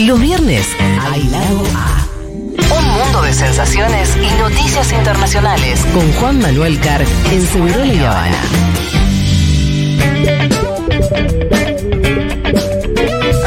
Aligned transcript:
Los 0.00 0.20
viernes 0.20 0.66
hay 1.00 1.22
lado 1.28 1.62
A. 1.76 2.06
Un 2.76 2.84
mundo 2.84 3.22
de 3.22 3.32
sensaciones 3.32 4.16
y 4.16 4.40
noticias 4.40 4.92
internacionales. 4.92 5.80
Con 5.94 6.12
Juan 6.14 6.40
Manuel 6.40 6.78
Carr 6.80 7.04
en 7.30 7.46
Segurola 7.46 7.86
y 7.86 7.98
Habana. 8.00 8.38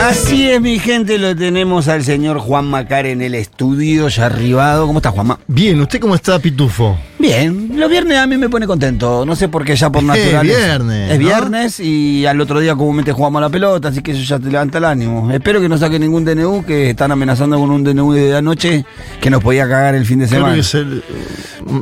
Así 0.08 0.50
es, 0.50 0.62
mi 0.62 0.80
gente, 0.80 1.18
lo 1.18 1.36
tenemos 1.36 1.90
al 1.90 2.04
señor 2.04 2.40
Juan 2.40 2.66
Macar 2.66 3.06
en 3.06 3.22
el 3.22 3.36
estudio, 3.36 4.08
ya 4.08 4.28
arribado. 4.28 4.88
¿Cómo 4.88 5.00
está, 5.00 5.12
Juanma? 5.12 5.40
Bien, 5.48 5.80
¿usted 5.82 6.00
cómo 6.00 6.16
está, 6.16 6.40
Pitufo? 6.40 6.98
Bien, 7.20 7.72
los 7.76 7.90
viernes 7.90 8.18
a 8.20 8.28
mí 8.28 8.38
me 8.38 8.48
pone 8.48 8.68
contento. 8.68 9.26
No 9.26 9.36
sé 9.36 9.48
por 9.48 9.66
qué 9.66 9.76
ya 9.76 9.90
por 9.90 10.02
Es 10.04 10.08
naturaleza. 10.08 10.42
viernes, 10.44 11.12
Es 11.12 11.20
¿no? 11.20 11.26
viernes 11.26 11.80
y 11.80 12.26
al 12.28 12.40
otro 12.40 12.60
día 12.60 12.76
comúnmente 12.76 13.12
jugamos 13.12 13.40
a 13.40 13.42
la 13.46 13.50
pelota, 13.50 13.88
así 13.88 14.02
que 14.02 14.12
eso 14.12 14.22
ya 14.22 14.38
te 14.40 14.50
levanta 14.52 14.78
el 14.78 14.86
ánimo. 14.86 15.32
Espero 15.32 15.60
que 15.60 15.68
no 15.68 15.78
saque 15.78 15.98
ningún 15.98 16.24
DNU, 16.26 16.64
que 16.66 16.92
están 16.92 17.12
amenazando 17.12 17.58
con 17.60 17.72
un 17.72 17.84
DNU 17.84 18.14
de 18.14 18.36
anoche 18.38 18.86
que 19.20 19.30
nos 19.32 19.42
podía 19.42 19.68
cagar 19.68 19.96
el 19.96 20.06
fin 20.06 20.20
de 20.20 20.28
Creo 20.28 20.40
semana. 20.40 20.54
que 20.56 20.60
es 20.62 20.76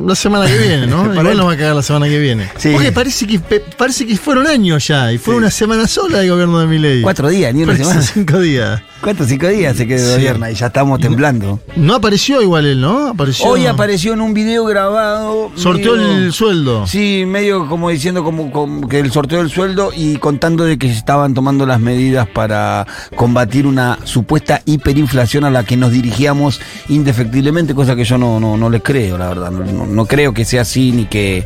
la 0.06 0.16
semana 0.16 0.48
que 0.48 0.58
viene, 0.58 0.88
¿no? 0.88 1.04
Para 1.16 1.32
él. 1.32 1.38
nos 1.38 1.48
va 1.48 1.52
a 1.54 1.58
cagar 1.58 1.76
la 1.76 1.84
semana 1.84 2.08
que 2.08 2.18
viene. 2.20 2.50
Sí. 2.58 2.72
Porque 2.74 2.92
parece 2.92 3.28
que, 3.28 3.40
parece 3.78 4.06
que 4.08 4.16
fueron 4.18 4.48
años 4.48 4.88
ya, 4.88 5.12
y 5.12 5.18
fue 5.18 5.34
Sí. 5.34 5.38
una 5.40 5.52
semana 5.52 5.86
sola 5.88 6.22
el 6.22 6.30
gobierno 6.30 6.60
de 6.60 6.68
Milei. 6.68 7.02
Cuatro 7.02 7.28
días, 7.30 7.54
ni 7.54 7.64
una 7.64 7.74
Parece 7.74 7.90
semana. 7.90 8.08
cinco 8.14 8.40
días. 8.40 8.82
Cuatro, 9.06 9.24
cinco 9.28 9.48
días 9.50 9.78
se 9.78 9.86
quedó 9.86 10.18
de 10.18 10.52
y 10.52 10.56
ya 10.56 10.66
estamos 10.66 11.00
temblando. 11.00 11.60
No 11.76 11.94
apareció 11.94 12.42
igual 12.42 12.66
él, 12.66 12.82
¿no? 12.82 13.10
Apareció. 13.10 13.46
Hoy 13.46 13.68
apareció 13.68 14.14
en 14.14 14.22
un 14.22 14.34
video 14.34 14.66
grabado. 14.66 15.52
Sorteó 15.56 15.96
medio- 15.96 16.12
el 16.12 16.34
sueldo. 16.34 16.88
Sí, 16.88 17.24
medio 17.28 17.68
como 17.70 17.92
diciendo 17.92 18.24
como, 18.24 18.52
como 18.52 18.88
que 18.88 19.00
el 19.00 19.12
sorteo 19.12 19.38
del 19.38 19.52
sueldo 19.52 19.92
y 19.96 20.16
contando 20.18 20.64
de 20.64 20.80
que 20.80 20.88
se 20.88 20.96
estaban 20.98 21.36
tomando 21.36 21.68
las 21.68 21.80
medidas 21.80 22.28
para 22.28 22.88
combatir 23.16 23.68
una 23.68 24.00
supuesta 24.06 24.64
hiperinflación 24.66 25.44
a 25.44 25.52
la 25.52 25.64
que 25.64 25.78
nos 25.78 25.92
dirigíamos 25.92 26.60
indefectiblemente, 26.90 27.76
cosa 27.76 27.96
que 27.96 28.06
yo 28.06 28.18
no, 28.18 28.40
no, 28.40 28.58
no 28.58 28.72
le 28.72 28.82
creo, 28.82 29.20
la 29.20 29.28
verdad. 29.28 29.52
No, 29.52 29.64
no- 29.72 29.86
no 29.86 30.06
creo 30.08 30.34
que 30.34 30.46
sea 30.46 30.62
así 30.64 30.92
ni 30.92 31.06
que 31.06 31.46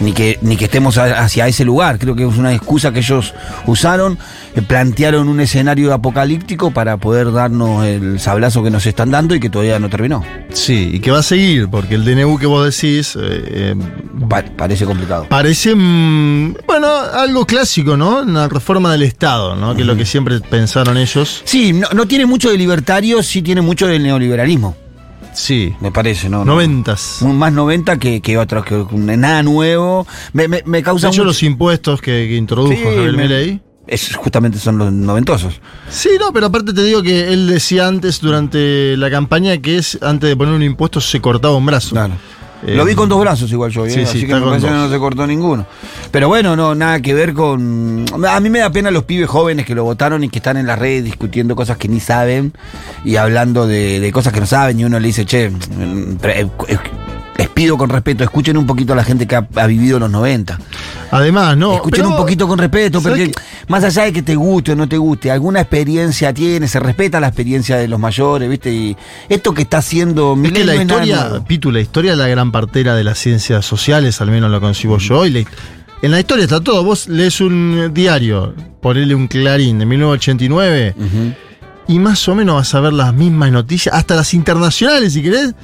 ni 0.00 0.12
que, 0.12 0.38
ni 0.42 0.56
que 0.56 0.66
estemos 0.66 0.98
a- 0.98 1.20
hacia 1.20 1.46
ese 1.48 1.64
lugar. 1.64 1.98
Creo 1.98 2.14
que 2.14 2.26
es 2.26 2.36
una 2.36 2.52
excusa 2.54 2.92
que 2.92 3.00
ellos 3.00 3.34
usaron, 3.66 4.18
eh, 4.54 4.62
plantearon 4.62 5.28
un 5.28 5.40
escenario 5.40 5.92
apocalíptico 5.92 6.70
para 6.70 6.96
poder 6.96 7.32
darnos 7.32 7.84
el 7.84 8.20
sablazo 8.20 8.62
que 8.62 8.70
nos 8.70 8.86
están 8.86 9.10
dando 9.10 9.34
y 9.34 9.40
que 9.40 9.50
todavía 9.50 9.78
no 9.78 9.88
terminó. 9.90 10.24
Sí, 10.52 10.90
y 10.94 11.00
que 11.00 11.10
va 11.10 11.18
a 11.18 11.22
seguir, 11.22 11.68
porque 11.68 11.94
el 11.94 12.04
DNU 12.04 12.38
que 12.38 12.46
vos 12.46 12.64
decís 12.64 13.16
eh, 13.20 13.74
Pa- 14.28 14.44
parece 14.56 14.84
complicado. 14.84 15.26
parece, 15.28 15.74
mm, 15.74 16.54
bueno, 16.66 16.88
algo 17.14 17.46
clásico, 17.46 17.96
¿no? 17.96 18.22
Una 18.22 18.48
reforma 18.48 18.92
del 18.92 19.02
Estado, 19.02 19.56
¿no? 19.56 19.74
Que 19.74 19.82
es 19.82 19.86
lo 19.86 19.96
que 19.96 20.04
siempre 20.04 20.40
pensaron 20.40 20.96
ellos. 20.96 21.42
Sí, 21.44 21.72
no, 21.72 21.88
no 21.94 22.06
tiene 22.06 22.26
mucho 22.26 22.50
de 22.50 22.58
libertario, 22.58 23.22
sí 23.22 23.42
tiene 23.42 23.60
mucho 23.60 23.86
del 23.86 24.02
neoliberalismo, 24.02 24.76
Sí. 25.34 25.74
me 25.80 25.90
parece, 25.92 26.28
¿no? 26.28 26.38
no. 26.44 26.52
Noventas. 26.52 27.22
Más 27.22 27.52
90 27.52 27.98
que, 27.98 28.20
que 28.20 28.38
otros, 28.38 28.64
que 28.64 28.84
nada 28.94 29.42
nuevo. 29.42 30.06
Me, 30.32 30.48
me, 30.48 30.62
me 30.66 30.78
De 30.78 30.82
causa 30.84 31.08
hecho, 31.08 31.16
mucho- 31.18 31.24
los 31.24 31.42
impuestos 31.42 32.00
que, 32.00 32.26
que 32.28 32.36
introdujo 32.36 32.72
Sí, 32.74 32.82
Javier 32.82 33.12
me- 33.12 33.22
Milei. 33.22 33.60
es, 33.86 34.14
justamente 34.16 34.58
son 34.58 34.78
los 34.78 34.92
noventosos. 34.92 35.60
Sí, 35.88 36.10
no, 36.18 36.32
pero 36.32 36.46
aparte 36.46 36.72
te 36.72 36.82
digo 36.84 37.02
que 37.02 37.32
él 37.32 37.46
decía 37.48 37.86
antes, 37.86 38.20
durante 38.20 38.96
la 38.96 39.10
campaña, 39.10 39.56
que 39.58 39.78
es 39.78 39.98
antes 40.02 40.28
de 40.28 40.36
poner 40.36 40.54
un 40.54 40.62
impuesto 40.62 41.00
se 41.00 41.20
cortaba 41.20 41.56
un 41.56 41.66
brazo. 41.66 41.90
Claro. 41.90 42.14
Eh, 42.66 42.74
Lo 42.74 42.84
vi 42.84 42.94
con 42.94 43.08
dos 43.08 43.20
brazos 43.20 43.50
igual 43.52 43.70
yo, 43.70 43.86
¿eh? 43.86 43.90
sí, 43.90 44.00
sí, 44.00 44.18
así 44.18 44.26
que 44.26 44.34
me 44.34 44.40
parece 44.40 44.66
que 44.66 44.72
no 44.72 44.90
se 44.90 44.98
cortó 44.98 45.26
ninguno. 45.26 45.64
Pero 46.10 46.26
bueno, 46.28 46.56
no, 46.56 46.74
nada 46.74 47.00
que 47.00 47.14
ver 47.14 47.32
con... 47.32 48.04
A 48.28 48.40
mí 48.40 48.50
me 48.50 48.58
da 48.58 48.70
pena 48.70 48.90
los 48.90 49.04
pibes 49.04 49.28
jóvenes 49.28 49.64
que 49.64 49.74
lo 49.74 49.84
votaron 49.84 50.24
y 50.24 50.28
que 50.28 50.38
están 50.38 50.56
en 50.56 50.66
las 50.66 50.78
redes 50.78 51.04
discutiendo 51.04 51.54
cosas 51.54 51.76
que 51.76 51.86
ni 51.88 52.00
saben 52.00 52.52
y 53.04 53.16
hablando 53.16 53.66
de, 53.66 54.00
de 54.00 54.12
cosas 54.12 54.32
que 54.32 54.40
no 54.40 54.46
saben 54.46 54.80
y 54.80 54.84
uno 54.84 54.98
le 54.98 55.06
dice, 55.06 55.24
che, 55.24 55.50
les 57.38 57.48
pido 57.48 57.78
con 57.78 57.88
respeto, 57.88 58.24
escuchen 58.24 58.56
un 58.56 58.66
poquito 58.66 58.92
a 58.92 58.96
la 58.96 59.04
gente 59.04 59.26
que 59.26 59.36
ha, 59.36 59.46
ha 59.56 59.66
vivido 59.66 59.98
los 60.00 60.10
90. 60.10 60.58
Además, 61.12 61.56
no. 61.56 61.74
Escuchen 61.74 62.02
pero- 62.02 62.10
un 62.10 62.16
poquito 62.16 62.46
con 62.48 62.58
respeto, 62.58 63.00
¿sabes 63.00 63.28
porque 63.28 63.40
más 63.68 63.84
allá 63.84 64.02
de 64.04 64.12
que 64.12 64.22
te 64.22 64.34
guste 64.34 64.72
o 64.72 64.76
no 64.76 64.88
te 64.88 64.98
guste, 64.98 65.30
alguna 65.30 65.60
experiencia 65.60 66.34
tiene, 66.34 66.66
se 66.68 66.80
respeta 66.80 67.20
la 67.20 67.28
experiencia 67.28 67.76
de 67.76 67.86
los 67.88 67.98
mayores, 68.00 68.50
¿viste? 68.50 68.72
Y 68.72 68.96
esto 69.28 69.54
que 69.54 69.62
está 69.62 69.78
haciendo 69.78 70.36
Es 70.42 70.52
que 70.52 70.64
la 70.64 70.74
no 70.74 70.82
historia. 70.82 71.44
Pitu, 71.46 71.70
la 71.70 71.80
historia 71.80 72.12
es 72.12 72.18
la 72.18 72.26
gran 72.28 72.50
partera 72.52 72.94
de 72.96 73.04
las 73.04 73.18
ciencias 73.18 73.64
sociales, 73.64 74.20
al 74.20 74.30
menos 74.30 74.50
lo 74.50 74.60
concibo 74.60 74.98
yo. 74.98 75.24
Y 75.24 75.30
la- 75.30 75.44
en 76.02 76.10
la 76.10 76.18
historia 76.20 76.44
está 76.44 76.60
todo. 76.60 76.82
Vos 76.84 77.08
lees 77.08 77.40
un 77.40 77.90
diario, 77.94 78.54
ponele 78.82 79.14
un 79.14 79.26
clarín 79.28 79.78
de 79.78 79.86
1989, 79.86 80.94
Ujú. 80.96 81.32
Y 81.88 81.98
más 81.98 82.28
o 82.28 82.34
menos 82.34 82.54
vas 82.56 82.74
a 82.74 82.80
ver 82.80 82.92
las 82.92 83.12
mismas 83.14 83.50
noticias, 83.50 83.94
hasta 83.94 84.14
las 84.14 84.32
internacionales, 84.34 85.12
si 85.14 85.22
querés, 85.22 85.54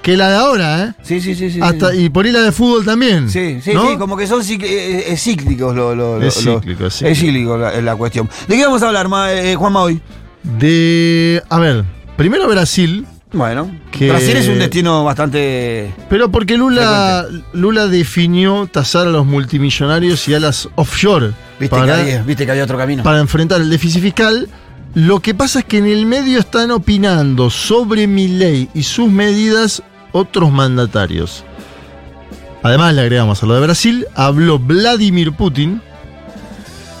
que 0.00 0.16
la 0.16 0.30
de 0.30 0.36
ahora, 0.36 0.84
¿eh? 0.84 0.92
Sí, 1.02 1.20
sí, 1.20 1.34
sí, 1.34 1.50
sí. 1.50 1.58
Hasta, 1.60 1.90
sí. 1.90 2.04
y 2.04 2.08
por 2.08 2.24
ahí 2.24 2.32
la 2.32 2.40
de 2.42 2.52
fútbol 2.52 2.84
también. 2.84 3.28
Sí, 3.28 3.60
sí, 3.62 3.74
¿no? 3.74 3.90
sí, 3.90 3.96
como 3.96 4.16
que 4.16 4.26
son 4.26 4.42
cic- 4.42 4.62
eh, 4.64 5.12
eh, 5.12 5.16
cíclicos 5.16 5.74
lo, 5.74 5.94
lo- 5.94 6.22
Es 6.22 6.44
lo- 6.46 6.60
cíclico, 6.60 6.86
es 6.86 7.02
es 7.02 7.18
cíclico. 7.18 7.26
cíclico 7.26 7.58
la, 7.58 7.80
la 7.82 7.96
cuestión. 7.96 8.30
¿De 8.48 8.56
qué 8.56 8.64
vamos 8.64 8.82
a 8.82 8.86
hablar, 8.86 9.08
ma- 9.08 9.32
eh, 9.32 9.54
Juanma, 9.56 9.82
hoy? 9.82 10.00
De. 10.42 11.42
A 11.48 11.58
ver, 11.58 11.84
primero 12.16 12.48
Brasil. 12.48 13.06
Bueno, 13.32 13.70
Que- 13.90 14.10
Brasil 14.10 14.36
es 14.36 14.46
un 14.48 14.58
destino 14.58 15.04
bastante... 15.04 15.90
Pero 16.10 16.30
porque 16.30 16.58
Lula, 16.58 17.24
Lula 17.54 17.86
definió 17.86 18.66
tasar 18.70 19.06
a 19.06 19.10
los 19.10 19.24
multimillonarios 19.24 20.28
y 20.28 20.34
a 20.34 20.38
las 20.40 20.68
offshore 20.74 21.32
Viste, 21.58 21.74
para, 21.74 21.86
que, 21.96 22.00
había, 22.02 22.22
viste 22.24 22.44
que 22.44 22.50
había 22.50 22.64
otro 22.64 22.76
camino. 22.76 23.02
para 23.02 23.20
enfrentar 23.20 23.62
el 23.62 23.70
déficit 23.70 24.02
fiscal. 24.02 24.50
Lo 24.94 25.20
que 25.20 25.34
pasa 25.34 25.60
es 25.60 25.64
que 25.64 25.78
en 25.78 25.86
el 25.86 26.04
medio 26.04 26.38
están 26.38 26.70
opinando 26.70 27.48
sobre 27.48 28.06
mi 28.06 28.28
ley 28.28 28.68
y 28.74 28.82
sus 28.82 29.10
medidas 29.10 29.82
otros 30.12 30.52
mandatarios. 30.52 31.44
Además, 32.62 32.94
le 32.94 33.00
agregamos 33.00 33.42
a 33.42 33.46
lo 33.46 33.54
de 33.54 33.62
Brasil, 33.62 34.06
habló 34.14 34.58
Vladimir 34.58 35.32
Putin 35.32 35.80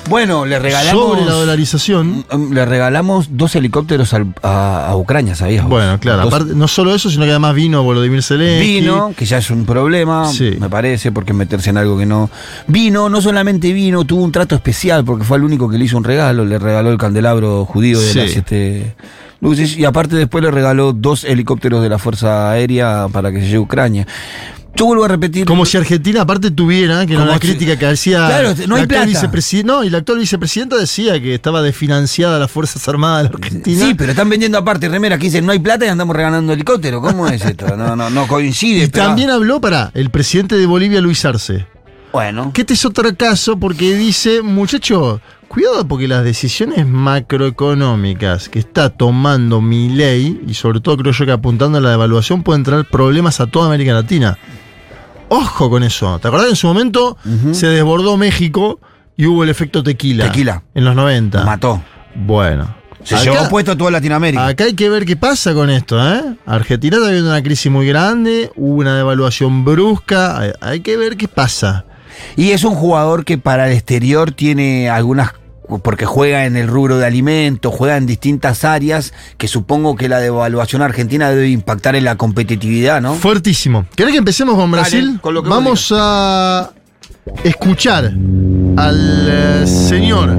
Bueno, 0.08 0.44
le 0.44 0.58
regalamos... 0.58 1.02
sobre 1.10 1.24
la 1.24 1.32
dolarización. 1.32 2.24
Mm, 2.30 2.52
Le 2.52 2.64
regalamos 2.66 3.28
dos 3.30 3.54
helicópteros 3.54 4.12
al- 4.12 4.34
a, 4.42 4.88
a 4.88 4.96
Ucrania, 4.96 5.34
¿sabías? 5.34 5.62
vos? 5.62 5.70
Bueno, 5.70 5.98
claro, 6.00 6.24
Dos- 6.24 6.34
aparte, 6.34 6.54
no 6.54 6.68
solo 6.68 6.94
eso, 6.94 7.08
sino 7.08 7.24
que 7.24 7.30
además 7.30 7.54
vino 7.54 7.82
Volodymyr 7.82 8.22
Zelensky. 8.22 8.80
Vino, 8.80 9.14
que 9.16 9.24
ya 9.24 9.38
es 9.38 9.48
un 9.50 9.64
problema, 9.64 10.28
Sí. 10.30 10.56
me 10.58 10.68
parece, 10.68 11.12
porque 11.12 11.32
meterse 11.32 11.70
en 11.70 11.78
algo 11.78 11.96
que 11.96 12.04
no. 12.06 12.28
Vino, 12.66 13.08
no 13.08 13.22
solamente 13.22 13.72
vino, 13.72 14.04
tuvo 14.04 14.22
un 14.24 14.32
trato 14.32 14.54
especial, 14.54 15.04
porque 15.04 15.24
fue 15.24 15.38
el 15.38 15.44
único 15.44 15.68
que 15.68 15.78
le 15.78 15.84
hizo 15.84 15.96
un 15.96 16.04
regalo, 16.04 16.44
le 16.44 16.58
regaló 16.58 16.90
el 16.90 16.98
candelabro 16.98 17.64
judío 17.64 17.98
de 18.00 18.06
Sí. 18.12 18.18
las 18.18 18.30
siete 18.32 18.94
luces, 19.40 19.76
y 19.76 19.84
aparte 19.84 20.16
después 20.16 20.44
le 20.44 20.50
regaló 20.50 20.92
dos 20.92 21.24
helicópteros 21.24 21.82
de 21.82 21.88
la 21.88 21.98
Fuerza 21.98 22.50
Aérea 22.50 23.06
para 23.10 23.32
que 23.32 23.38
se 23.40 23.46
lleve 23.46 23.56
a 23.58 23.60
Ucrania. 23.60 24.06
Yo 24.74 24.86
vuelvo 24.86 25.04
a 25.04 25.08
repetir. 25.08 25.44
Como 25.44 25.66
si 25.66 25.76
Argentina 25.76 26.22
aparte 26.22 26.50
tuviera, 26.50 27.04
que 27.06 27.12
era 27.14 27.22
una 27.24 27.34
si- 27.34 27.40
crítica 27.40 27.78
que 27.78 27.86
hacía 27.86 28.26
Claro, 28.26 28.54
no 28.66 28.74
hay 28.76 28.82
la 28.82 28.84
actual 28.84 28.86
plata. 28.86 29.06
vicepresi- 29.06 29.64
No, 29.64 29.84
y 29.84 29.90
la 29.90 29.98
actual 29.98 30.18
vicepresidenta 30.18 30.76
decía 30.76 31.20
que 31.20 31.34
estaba 31.34 31.60
desfinanciada 31.62 32.38
las 32.38 32.50
Fuerzas 32.50 32.86
Armadas 32.88 33.24
de 33.24 33.28
la 33.30 33.34
Argentina. 33.36 33.86
Sí, 33.86 33.94
pero 33.94 34.12
están 34.12 34.28
vendiendo 34.30 34.56
aparte 34.58 34.88
remeras 34.88 35.18
que 35.18 35.26
dicen 35.26 35.44
no 35.44 35.52
hay 35.52 35.58
plata 35.58 35.84
y 35.84 35.88
andamos 35.88 36.16
regalando 36.16 36.52
helicóptero. 36.52 37.00
¿Cómo 37.00 37.28
es 37.28 37.44
esto? 37.44 37.76
No, 37.76 37.94
no, 37.96 38.08
no 38.10 38.26
coincide. 38.26 38.84
y 38.84 38.86
pero- 38.88 39.04
también 39.04 39.30
habló 39.30 39.60
para 39.60 39.90
el 39.94 40.10
presidente 40.10 40.56
de 40.56 40.66
Bolivia, 40.66 41.00
Luis 41.00 41.24
Arce. 41.24 41.66
Bueno. 42.12 42.50
Que 42.52 42.62
este 42.62 42.74
es 42.74 42.84
otro 42.84 43.14
caso 43.16 43.58
porque 43.58 43.94
dice, 43.96 44.42
muchacho, 44.42 45.20
cuidado 45.52 45.86
porque 45.86 46.08
las 46.08 46.24
decisiones 46.24 46.86
macroeconómicas 46.86 48.48
que 48.48 48.58
está 48.58 48.88
tomando 48.88 49.60
mi 49.60 49.90
ley, 49.90 50.42
y 50.46 50.54
sobre 50.54 50.80
todo 50.80 50.96
creo 50.96 51.12
yo 51.12 51.26
que 51.26 51.32
apuntando 51.32 51.76
a 51.76 51.80
la 51.82 51.90
devaluación, 51.90 52.42
pueden 52.42 52.62
traer 52.62 52.86
problemas 52.86 53.38
a 53.40 53.46
toda 53.46 53.66
América 53.66 53.92
Latina. 53.92 54.38
Ojo 55.28 55.68
con 55.68 55.82
eso. 55.82 56.18
¿Te 56.18 56.28
acordás 56.28 56.46
que 56.46 56.52
en 56.52 56.56
su 56.56 56.66
momento 56.68 57.18
se 57.52 57.66
desbordó 57.66 58.16
México 58.16 58.80
y 59.16 59.26
hubo 59.26 59.44
el 59.44 59.50
efecto 59.50 59.82
tequila? 59.82 60.24
Tequila. 60.24 60.62
En 60.74 60.84
los 60.86 60.96
90. 60.96 61.44
Mató. 61.44 61.82
Bueno. 62.14 62.74
Se 63.04 63.16
Acá- 63.16 63.24
llevó 63.24 63.48
puesto 63.50 63.72
a 63.72 63.76
toda 63.76 63.90
Latinoamérica. 63.90 64.46
Acá 64.46 64.64
hay 64.64 64.74
que 64.74 64.88
ver 64.88 65.04
qué 65.04 65.16
pasa 65.16 65.52
con 65.52 65.68
esto, 65.68 66.00
¿eh? 66.02 66.22
Argentina 66.46 66.96
está 66.96 67.08
viviendo 67.08 67.30
una 67.30 67.42
crisis 67.42 67.70
muy 67.70 67.86
grande, 67.86 68.50
hubo 68.56 68.76
una 68.76 68.96
devaluación 68.96 69.64
brusca, 69.66 70.38
hay, 70.38 70.52
hay 70.60 70.80
que 70.80 70.96
ver 70.96 71.18
qué 71.18 71.28
pasa. 71.28 71.84
Y 72.36 72.52
es 72.52 72.64
un 72.64 72.74
jugador 72.74 73.24
que 73.24 73.38
para 73.38 73.66
el 73.66 73.72
exterior 73.72 74.30
tiene 74.32 74.88
algunas 74.88 75.32
porque 75.78 76.06
juega 76.06 76.46
en 76.46 76.56
el 76.56 76.68
rubro 76.68 76.98
de 76.98 77.06
alimentos, 77.06 77.74
juega 77.74 77.96
en 77.96 78.06
distintas 78.06 78.64
áreas, 78.64 79.12
que 79.38 79.48
supongo 79.48 79.96
que 79.96 80.08
la 80.08 80.18
devaluación 80.18 80.82
argentina 80.82 81.30
debe 81.30 81.48
impactar 81.48 81.96
en 81.96 82.04
la 82.04 82.16
competitividad, 82.16 83.00
¿no? 83.00 83.14
Fuertísimo. 83.14 83.86
¿Querés 83.94 84.12
que 84.12 84.18
empecemos 84.18 84.54
con 84.54 84.70
Dale, 84.70 84.82
Brasil? 84.82 85.18
con 85.20 85.34
lo 85.34 85.42
que 85.42 85.48
vos 85.48 85.58
Vamos 85.58 85.92
a 85.96 86.70
escuchar 87.44 88.12
al 88.76 89.28
eh, 89.28 89.66
señor 89.66 90.30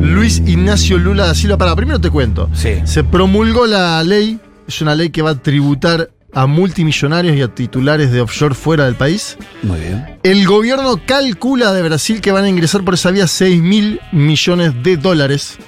Luis 0.00 0.42
Ignacio 0.46 0.98
Lula 0.98 1.26
da 1.26 1.34
Silva. 1.34 1.58
Para, 1.58 1.76
primero 1.76 2.00
te 2.00 2.10
cuento. 2.10 2.48
Sí. 2.54 2.74
Se 2.84 3.04
promulgó 3.04 3.66
la 3.66 4.02
ley, 4.02 4.38
es 4.66 4.80
una 4.80 4.94
ley 4.94 5.10
que 5.10 5.22
va 5.22 5.30
a 5.30 5.34
tributar 5.34 6.10
a 6.32 6.46
multimillonarios 6.46 7.36
y 7.36 7.42
a 7.42 7.48
titulares 7.48 8.10
de 8.12 8.20
offshore 8.20 8.54
fuera 8.54 8.84
del 8.84 8.94
país. 8.94 9.36
Muy 9.62 9.80
bien. 9.80 10.18
El 10.22 10.46
gobierno 10.46 11.00
calcula 11.06 11.72
de 11.72 11.82
Brasil 11.82 12.20
que 12.20 12.32
van 12.32 12.44
a 12.44 12.48
ingresar 12.48 12.84
por 12.84 12.94
esa 12.94 13.10
vía 13.10 13.26
6 13.26 13.62
mil 13.62 14.00
millones 14.12 14.72
de 14.82 14.96
dólares. 14.96 15.58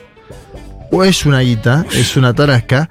o 0.93 1.05
es 1.05 1.25
una 1.25 1.41
guita, 1.41 1.87
es 1.93 2.17
una 2.17 2.35
tarasca. 2.35 2.91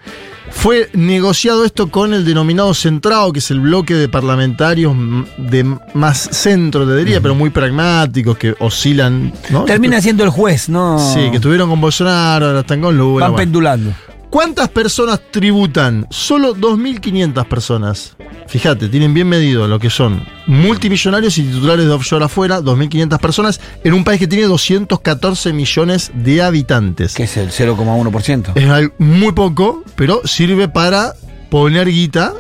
Fue 0.52 0.90
negociado 0.94 1.64
esto 1.64 1.92
con 1.92 2.14
el 2.14 2.26
denominado 2.26 2.74
centrado, 2.74 3.32
que 3.32 3.40
es 3.40 3.52
el 3.52 3.60
bloque 3.60 3.94
de 3.94 4.10
parlamentarios 4.10 4.96
de 5.38 5.64
más 5.94 6.18
centro, 6.18 6.88
te 6.88 6.96
diría, 6.96 7.22
pero 7.22 7.36
muy 7.36 7.52
pragmáticos, 7.52 8.38
que 8.38 8.56
oscilan. 8.60 9.32
¿no? 9.52 9.66
Termina 9.66 10.02
siendo 10.02 10.24
el 10.24 10.32
juez, 10.32 10.68
¿no? 10.70 10.98
Sí, 11.14 11.30
que 11.30 11.36
estuvieron 11.36 11.70
con 11.70 11.80
Bolsonaro, 11.80 12.48
ahora 12.48 12.62
están 12.62 12.82
con 12.82 12.98
Lula. 12.98 13.26
Van 13.26 13.34
bueno. 13.34 13.44
pendulando. 13.44 13.94
¿Cuántas 14.30 14.70
personas 14.70 15.20
tributan? 15.32 16.06
Solo 16.12 16.56
2.500 16.56 17.48
personas. 17.48 18.16
Fíjate, 18.48 18.88
tienen 18.88 19.14
bien 19.14 19.28
medido 19.28 19.68
lo 19.68 19.80
que 19.80 19.90
son 19.90 20.24
multimillonarios 20.46 21.38
y 21.40 21.44
titulares 21.44 21.86
de 21.86 21.92
offshore 21.92 22.26
afuera, 22.26 22.62
2.500 22.62 23.20
personas, 23.20 23.60
en 23.84 23.94
un 23.94 24.04
país 24.04 24.20
que 24.20 24.28
tiene 24.28 24.46
214 24.46 25.52
millones 25.54 26.12
de 26.14 26.44
habitantes. 26.44 27.16
Que 27.16 27.24
es 27.24 27.38
el 27.38 27.50
0,1%. 27.50 28.52
Es 28.56 28.92
muy 29.00 29.32
poco, 29.32 29.84
pero 29.96 30.22
sirve 30.26 30.68
para 30.68 31.14
poner 31.50 31.90
guita 31.90 32.34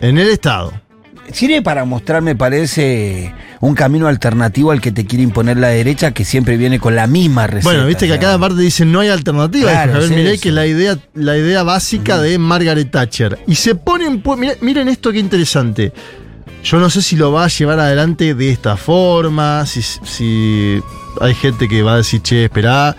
en 0.00 0.18
el 0.18 0.28
Estado. 0.28 0.72
Sirve 1.32 1.62
para 1.62 1.84
mostrar, 1.84 2.22
me 2.22 2.34
parece, 2.34 3.34
un 3.60 3.74
camino 3.74 4.06
alternativo 4.06 4.70
al 4.70 4.80
que 4.80 4.92
te 4.92 5.06
quiere 5.06 5.22
imponer 5.22 5.56
la 5.56 5.68
derecha, 5.68 6.12
que 6.12 6.24
siempre 6.24 6.56
viene 6.56 6.78
con 6.78 6.94
la 6.96 7.06
misma 7.06 7.46
receta. 7.46 7.70
Bueno, 7.70 7.86
viste 7.86 8.06
que 8.06 8.14
a 8.14 8.18
cada 8.18 8.38
parte 8.38 8.60
dicen 8.60 8.92
no 8.92 9.00
hay 9.00 9.08
alternativa. 9.08 9.70
Claro, 9.70 9.92
Javier 9.92 10.08
sí, 10.08 10.14
Milei, 10.14 10.36
sí. 10.36 10.42
que 10.42 10.52
la 10.52 10.66
idea, 10.66 10.98
la 11.14 11.36
idea 11.36 11.62
básica 11.62 12.18
de 12.18 12.38
Margaret 12.38 12.90
Thatcher. 12.90 13.38
Y 13.46 13.56
se 13.56 13.74
ponen. 13.74 14.22
Miren, 14.38 14.58
miren 14.60 14.88
esto 14.88 15.12
que 15.12 15.18
interesante. 15.18 15.92
Yo 16.64 16.78
no 16.78 16.90
sé 16.90 17.02
si 17.02 17.16
lo 17.16 17.30
va 17.32 17.44
a 17.44 17.48
llevar 17.48 17.78
adelante 17.78 18.34
de 18.34 18.50
esta 18.50 18.76
forma, 18.76 19.64
si, 19.66 19.80
si 19.82 20.82
hay 21.20 21.34
gente 21.34 21.68
que 21.68 21.82
va 21.82 21.94
a 21.94 21.96
decir, 21.98 22.20
che, 22.22 22.44
esperá. 22.44 22.96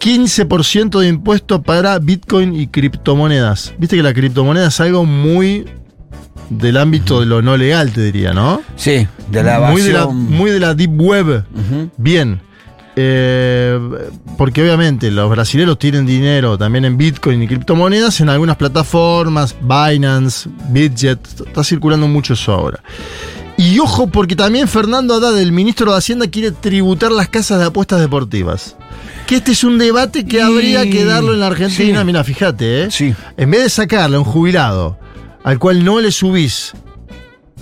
15% 0.00 0.98
de 0.98 1.08
impuesto 1.08 1.62
para 1.62 1.98
Bitcoin 1.98 2.58
y 2.58 2.68
criptomonedas. 2.68 3.74
Viste 3.76 3.96
que 3.96 4.02
la 4.02 4.14
criptomoneda 4.14 4.68
es 4.68 4.80
algo 4.80 5.04
muy 5.04 5.66
del 6.50 6.76
ámbito 6.76 7.20
de 7.20 7.26
lo 7.26 7.40
no 7.40 7.56
legal, 7.56 7.90
te 7.92 8.02
diría, 8.02 8.34
¿no? 8.34 8.60
Sí, 8.76 9.06
de 9.30 9.42
la 9.42 9.60
muy, 9.70 9.80
de 9.82 9.92
la, 9.92 10.00
evasión. 10.00 10.30
muy 10.30 10.50
de 10.50 10.60
la 10.60 10.74
deep 10.74 11.00
web. 11.00 11.44
Bien. 11.96 12.40
Eh, 12.96 13.78
porque 14.36 14.60
obviamente 14.62 15.10
los 15.10 15.30
brasileños 15.30 15.78
tienen 15.78 16.04
dinero 16.04 16.58
también 16.58 16.84
en 16.84 16.98
Bitcoin 16.98 17.42
y 17.42 17.46
criptomonedas 17.46 18.20
en 18.20 18.28
algunas 18.28 18.56
plataformas, 18.56 19.54
Binance, 19.62 20.50
Bitget, 20.68 21.20
está 21.46 21.64
circulando 21.64 22.08
mucho 22.08 22.34
eso 22.34 22.52
ahora. 22.52 22.80
Y 23.56 23.78
ojo, 23.78 24.08
porque 24.08 24.34
también 24.36 24.66
Fernando 24.68 25.14
Haddad, 25.14 25.38
el 25.40 25.52
ministro 25.52 25.92
de 25.92 25.98
Hacienda, 25.98 26.26
quiere 26.28 26.50
tributar 26.50 27.12
las 27.12 27.28
casas 27.28 27.58
de 27.58 27.66
apuestas 27.66 28.00
deportivas. 28.00 28.74
Que 29.26 29.36
este 29.36 29.52
es 29.52 29.62
un 29.64 29.78
debate 29.78 30.24
que 30.24 30.38
Y- 30.38 30.40
habría 30.40 30.82
que 30.90 31.04
darlo 31.04 31.32
en 31.32 31.40
la 31.40 31.46
Argentina. 31.46 32.00
sí. 32.00 32.04
Mira, 32.06 32.24
fíjate, 32.24 32.82
¿eh? 32.84 32.88
Sí. 32.90 33.14
En 33.36 33.50
vez 33.50 33.62
de 33.62 33.70
sacarle 33.70 34.16
a 34.16 34.18
un 34.18 34.24
jubilado 34.24 34.98
al 35.44 35.58
cual 35.58 35.84
no 35.84 36.00
le 36.00 36.10
subís 36.12 36.72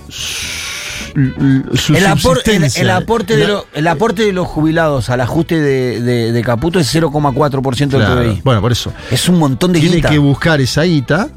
su, 0.09 1.15
El, 1.15 1.35
apor- 1.35 2.13
el- 2.13 2.19
subsistencia, 2.19 2.83
el 2.83 2.91
aporte 2.91 3.37
de 3.37 3.45
la- 3.45 3.49
lo- 3.49 3.67
el 3.75 3.87
aporte 3.87 4.25
de 4.25 4.33
los 4.33 4.47
jubilados 4.47 5.11
al 5.11 5.21
ajuste 5.21 5.59
de, 5.61 6.01
de- 6.01 6.33
de 6.33 6.43
Caputo 6.43 6.79
es 6.79 6.95
0,4% 6.95 7.77
del 7.89 7.89
Claro, 8.07 8.21
PBI. 8.23 8.41
Bueno, 8.45 8.61
por 8.61 8.73
eso. 8.73 8.93
Es 9.11 9.29
un 9.29 9.39
montón 9.39 9.73
de 9.73 9.81
Tiene 9.81 9.97
guita. 9.97 10.09
que 10.11 10.19
buscar 10.19 10.61
esa 10.61 10.83
guita. 10.83 11.29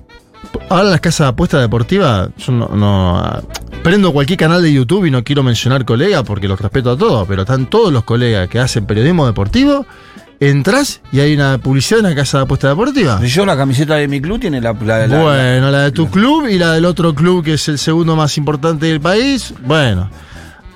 Ahora 0.69 0.85
las 0.89 0.99
casas 1.01 1.25
de 1.25 1.29
apuestas 1.29 1.61
deportivas, 1.61 2.29
yo 2.37 2.51
no, 2.51 2.67
no, 2.69 3.41
prendo 3.83 4.11
cualquier 4.11 4.37
canal 4.39 4.61
de 4.61 4.73
YouTube 4.73 5.05
y 5.05 5.11
no 5.11 5.23
quiero 5.23 5.43
mencionar 5.43 5.85
colegas 5.85 6.23
porque 6.23 6.47
los 6.47 6.59
respeto 6.59 6.91
a 6.91 6.97
todos, 6.97 7.27
pero 7.27 7.43
están 7.43 7.67
todos 7.69 7.93
los 7.93 8.03
colegas 8.03 8.49
que 8.49 8.59
hacen 8.59 8.85
periodismo 8.85 9.25
deportivo, 9.25 9.85
entras 10.41 11.01
y 11.11 11.19
hay 11.19 11.35
una 11.35 11.59
publicidad 11.59 11.99
en 11.99 12.07
una 12.07 12.15
casa 12.15 12.39
de 12.39 12.43
apuestas 12.45 12.71
deportiva. 12.71 13.21
Yo 13.23 13.45
la 13.45 13.55
camiseta 13.55 13.95
de 13.95 14.07
mi 14.07 14.19
club 14.19 14.39
tiene 14.39 14.59
la... 14.59 14.73
la- 14.73 15.07
la- 15.07 15.21
bueno, 15.21 15.71
la 15.71 15.81
de 15.83 15.91
tu 15.91 16.09
club 16.09 16.47
y 16.47 16.57
la 16.57 16.73
del 16.73 16.83
otro 16.85 17.13
club 17.15 17.43
que 17.45 17.53
es 17.53 17.67
el 17.69 17.77
segundo 17.77 18.15
más 18.15 18.37
importante 18.37 18.87
del 18.87 18.99
país. 18.99 19.53
Bueno, 19.65 20.09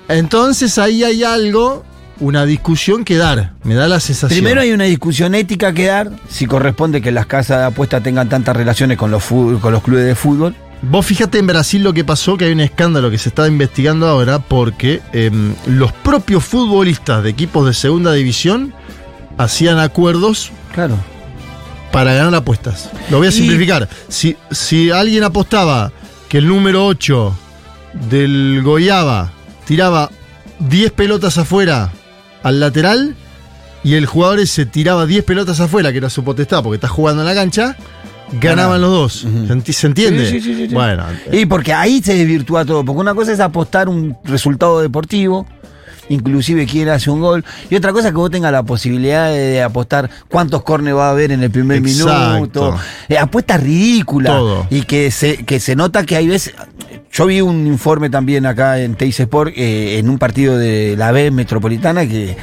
entonces 0.08 0.78
ahí 0.78 1.02
hay 1.02 1.24
algo, 1.24 1.84
una 2.20 2.44
discusión 2.46 3.04
que 3.04 3.16
dar. 3.16 3.52
Me 3.64 3.74
da 3.74 3.88
la 3.88 3.98
sensación. 4.00 4.38
Primero 4.38 4.60
hay 4.60 4.72
una 4.72 4.84
discusión 4.84 5.34
ética 5.34 5.72
que 5.72 5.86
dar, 5.86 6.10
si 6.28 6.46
corresponde 6.46 7.02
que 7.02 7.10
las 7.10 7.26
casas 7.26 7.58
de 7.58 7.64
apuestas 7.64 8.02
tengan 8.02 8.28
tantas 8.28 8.56
relaciones 8.56 8.96
con 8.96 9.10
los, 9.10 9.24
fu- 9.24 9.58
con 9.60 9.72
los 9.72 9.82
clubes 9.82 10.04
de 10.06 10.14
fútbol. 10.14 10.54
Vos 10.82 11.06
fíjate 11.06 11.38
en 11.38 11.46
Brasil 11.46 11.82
lo 11.82 11.92
que 11.94 12.04
pasó, 12.04 12.36
que 12.36 12.44
hay 12.44 12.52
un 12.52 12.60
escándalo 12.60 13.10
que 13.10 13.18
se 13.18 13.30
está 13.30 13.48
investigando 13.48 14.06
ahora 14.06 14.38
porque 14.38 15.00
em, 15.12 15.54
los 15.66 15.90
propios 15.90 16.44
futbolistas 16.44 17.24
de 17.24 17.30
equipos 17.30 17.66
de 17.66 17.72
segunda 17.74 18.12
división 18.12 18.74
hacían 19.38 19.78
acuerdos 19.78 20.50
Claro. 20.74 20.96
para 21.92 22.14
ganar 22.14 22.34
apuestas. 22.34 22.90
Lo 23.10 23.18
voy 23.18 23.26
a 23.26 23.30
Y- 23.30 23.32
simplificar. 23.32 23.88
Si, 24.08 24.36
si 24.50 24.90
alguien 24.90 25.24
apostaba 25.24 25.92
que 26.28 26.38
el 26.38 26.48
número 26.48 26.86
8 26.86 27.34
del 28.08 28.60
Goiaba 28.62 29.32
tiraba 29.66 30.10
10 30.58 30.92
pelotas 30.92 31.38
afuera 31.38 31.92
al 32.42 32.60
lateral 32.60 33.14
y 33.84 33.94
el 33.94 34.06
jugador 34.06 34.40
ese 34.40 34.66
tiraba 34.66 35.06
10 35.06 35.24
pelotas 35.24 35.60
afuera, 35.60 35.92
que 35.92 35.98
era 35.98 36.10
su 36.10 36.24
potestad 36.24 36.62
porque 36.62 36.76
está 36.76 36.88
jugando 36.88 37.22
en 37.22 37.28
la 37.28 37.34
cancha, 37.34 37.76
ganaban 38.40 38.80
los 38.80 38.90
dos. 38.90 39.12
¿Se 39.20 39.28
enti- 39.28 39.72
¿Se 39.72 39.86
entiende? 39.86 40.28
Sí, 40.28 40.40
sí, 40.40 40.48
sí, 40.48 40.54
sí, 40.56 40.68
sí. 40.68 40.74
Bueno, 40.74 41.04
Y 41.32 41.46
porque 41.46 41.72
ahí 41.72 42.02
se 42.02 42.14
desvirtúa 42.16 42.64
todo, 42.64 42.84
porque 42.84 43.00
una 43.00 43.14
cosa 43.14 43.32
es 43.32 43.40
apostar 43.40 43.88
un 43.88 44.16
resultado 44.24 44.80
deportivo, 44.80 45.46
inclusive 46.08 46.66
quién 46.66 46.88
hace 46.88 47.10
un 47.10 47.20
gol, 47.20 47.44
y 47.70 47.76
otra 47.76 47.92
cosa 47.92 48.08
es 48.08 48.12
que 48.12 48.18
vos 48.18 48.30
tengas 48.30 48.52
la 48.52 48.62
posibilidad 48.62 49.30
de, 49.30 49.62
apostar 49.62 50.10
cuántos 50.28 50.62
cornes 50.62 50.94
va 50.94 51.08
a 51.08 51.10
haber 51.10 51.32
en 51.32 51.42
el 51.42 51.50
primer 51.50 51.78
Exacto. 51.78 52.34
minuto, 52.34 52.78
Eh, 53.08 53.18
apuestas 53.18 53.62
ridículas, 53.62 54.32
Todo. 54.32 54.66
y 54.70 54.82
que 54.82 55.10
se, 55.10 55.44
que 55.44 55.60
se 55.60 55.76
nota 55.76 56.04
que 56.04 56.16
hay 56.16 56.28
veces... 56.28 56.54
Yo 57.12 57.26
vi 57.26 57.40
un 57.40 57.66
informe 57.66 58.10
también 58.10 58.44
acá 58.44 58.78
en 58.80 58.94
Teis 58.94 59.18
Sport, 59.20 59.52
eh, 59.56 59.98
en 59.98 60.10
un 60.10 60.18
partido 60.18 60.58
de 60.58 60.96
la 60.98 61.12
B 61.12 61.30
Metropolitana, 61.30 62.06
que 62.06 62.36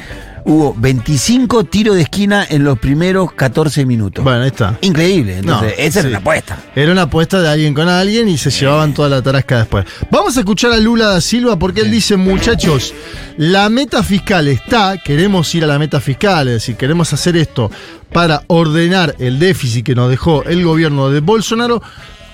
hubo 0.44 0.74
25 0.76 1.64
tiros 1.64 1.96
de 1.96 2.02
esquina 2.02 2.46
en 2.48 2.64
los 2.64 2.78
primeros 2.78 3.32
14 3.32 3.86
minutos. 3.86 4.22
bueno, 4.24 4.42
ahí 4.42 4.48
está. 4.48 4.76
Increíble, 4.82 5.38
entonces 5.38 5.74
No, 5.76 5.82
esa 5.82 5.92
sí. 5.92 5.98
era 6.00 6.08
una 6.08 6.18
apuesta. 6.18 6.58
Era 6.74 6.92
una 6.92 7.02
apuesta 7.02 7.40
de 7.40 7.48
alguien 7.48 7.72
con 7.74 7.88
alguien 7.88 8.28
y 8.28 8.36
se 8.38 8.50
llevaban 8.50 8.92
toda 8.94 9.08
la 9.08 9.22
tarasca 9.22 9.58
después. 9.58 9.86
Vamos 10.10 10.36
a 10.36 10.40
escuchar 10.40 10.72
a 10.72 10.76
Lula 10.78 11.06
da 11.06 11.20
Silva 11.20 11.58
porque 11.58 11.80
él 11.80 11.90
dice, 11.90 12.16
muchachos, 12.16 12.92
la 13.38 13.68
meta 13.68 14.02
fiscal 14.02 14.48
está, 14.48 14.98
queremos 14.98 15.54
ir 15.54 15.64
a 15.64 15.66
la 15.66 15.78
meta 15.78 16.00
fiscal, 16.00 16.48
es 16.48 16.54
decir, 16.54 16.76
queremos 16.76 17.12
hacer 17.12 17.36
esto 17.36 17.70
para 18.12 18.42
ordenar 18.48 19.14
el 19.18 19.38
déficit 19.38 19.84
que 19.84 19.94
nos 19.94 20.10
dejó 20.10 20.44
el 20.44 20.62
gobierno 20.64 21.10
de 21.10 21.20
Bolsonaro, 21.20 21.82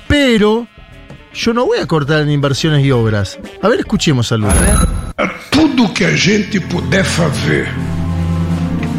pero 0.09 0.67
yo 1.33 1.55
no 1.55 1.65
voy 1.65 1.79
a 1.79 1.87
cortar 1.87 2.23
en 2.23 2.31
inversiones 2.31 2.85
y 2.85 2.91
obras. 2.91 3.39
A 3.63 3.69
ver, 3.69 3.79
escuchemos 3.79 4.33
a 4.33 4.37
Lula. 4.37 4.89
Tudo 5.51 5.95
que 5.95 6.07
a 6.07 6.11
gente 6.17 6.61
puder 6.61 7.05
fazer 7.05 7.69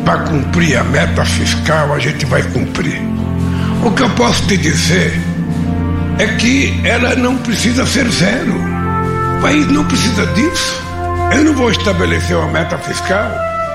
para 0.06 0.24
cumprir 0.24 0.78
a 0.78 0.84
meta 0.84 1.24
fiscal, 1.26 1.94
a 1.94 2.00
gente 2.00 2.26
vai 2.26 2.44
cumprir. 2.44 3.02
O 3.84 3.92
que 3.92 4.04
eu 4.04 4.10
posso 4.12 4.46
te 4.48 4.58
dizer 4.58 5.14
é 6.20 6.28
que 6.36 6.80
ela 6.84 7.16
não 7.16 7.38
precisa 7.38 7.86
ser 7.86 8.08
zero. 8.10 8.54
O 9.38 9.42
país 9.42 9.68
não 9.68 9.86
precisa 9.86 10.26
disso. 10.28 10.82
Eu 11.34 11.46
não 11.46 11.54
vou 11.54 11.72
estabelecer 11.72 12.36
uma 12.36 12.52
meta 12.52 12.78
fiscal 12.78 13.32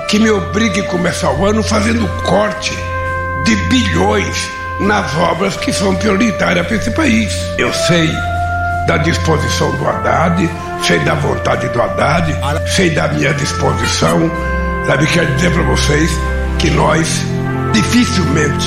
que 0.09 0.19
me 0.19 0.31
obrigue 0.31 0.81
a 0.81 0.85
começar 0.85 1.31
o 1.33 1.45
ano 1.45 1.63
fazendo 1.63 2.07
corte 2.23 2.73
de 3.45 3.57
bilhões 3.69 4.49
nas 4.81 5.15
obras 5.17 5.57
que 5.57 5.73
são 5.73 5.95
prioritárias 5.97 6.67
para 6.67 6.77
esse 6.77 6.91
país. 6.93 7.33
Eu 7.59 7.73
sei 7.73 8.11
da 8.87 8.99
disposição 8.99 9.73
do 9.73 9.89
Haddad, 9.89 10.49
sei 10.83 10.99
da 11.01 11.15
vontade 11.15 11.69
do 11.71 11.83
Haddad, 11.83 12.33
sei 12.69 12.91
da 12.91 13.09
minha 13.09 13.35
disposição. 13.35 14.31
Sabe, 14.87 15.07
quero 15.07 15.35
dizer 15.35 15.51
para 15.53 15.63
vocês 15.65 16.11
que 16.59 16.71
nós 16.71 17.23
dificilmente 17.73 18.67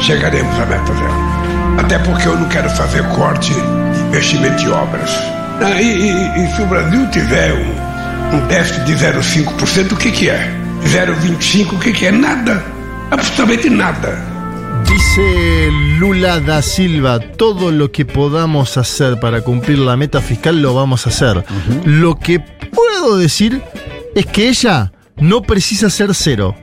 chegaremos 0.00 0.58
à 0.58 0.66
meta 0.66 0.92
zero. 0.92 1.78
Até 1.78 1.98
porque 1.98 2.28
eu 2.28 2.38
não 2.38 2.48
quero 2.48 2.70
fazer 2.70 3.02
corte 3.08 3.52
de 3.52 4.00
investimento 4.08 4.62
em 4.62 4.68
obras. 4.68 5.10
Ah, 5.60 5.80
E, 5.80 5.84
e- 5.84 6.44
e 6.44 6.54
se 6.54 6.62
o 6.62 6.66
Brasil 6.66 7.10
tiver 7.10 7.52
um, 7.52 8.36
um 8.36 8.46
déficit 8.46 8.84
de 8.84 8.94
0,5%, 8.94 9.92
o 9.92 9.96
que, 9.96 10.10
que 10.12 10.30
é? 10.30 10.50
0,25%, 10.84 11.72
o 11.74 11.78
que, 11.78 11.92
que 11.92 12.06
é? 12.06 12.12
Nada. 12.12 12.62
Absolutamente 13.10 13.68
nada. 13.70 14.16
Dice 14.84 15.68
Lula 15.98 16.40
da 16.40 16.62
Silva, 16.62 17.18
todo 17.18 17.70
lo 17.70 17.90
que 17.90 18.04
podamos 18.04 18.76
hacer 18.76 19.18
para 19.18 19.40
cumplir 19.40 19.78
la 19.78 19.96
meta 19.96 20.20
fiscal 20.20 20.60
lo 20.62 20.74
vamos 20.74 21.06
a 21.06 21.10
hacer. 21.10 21.44
Lo 21.84 22.14
que 22.16 22.38
puedo 22.38 23.16
decir 23.16 23.60
es 24.14 24.26
que 24.26 24.48
ella 24.48 24.92
no 25.18 25.42
precisa 25.42 25.90
ser 25.90 26.14
cero. 26.14 26.54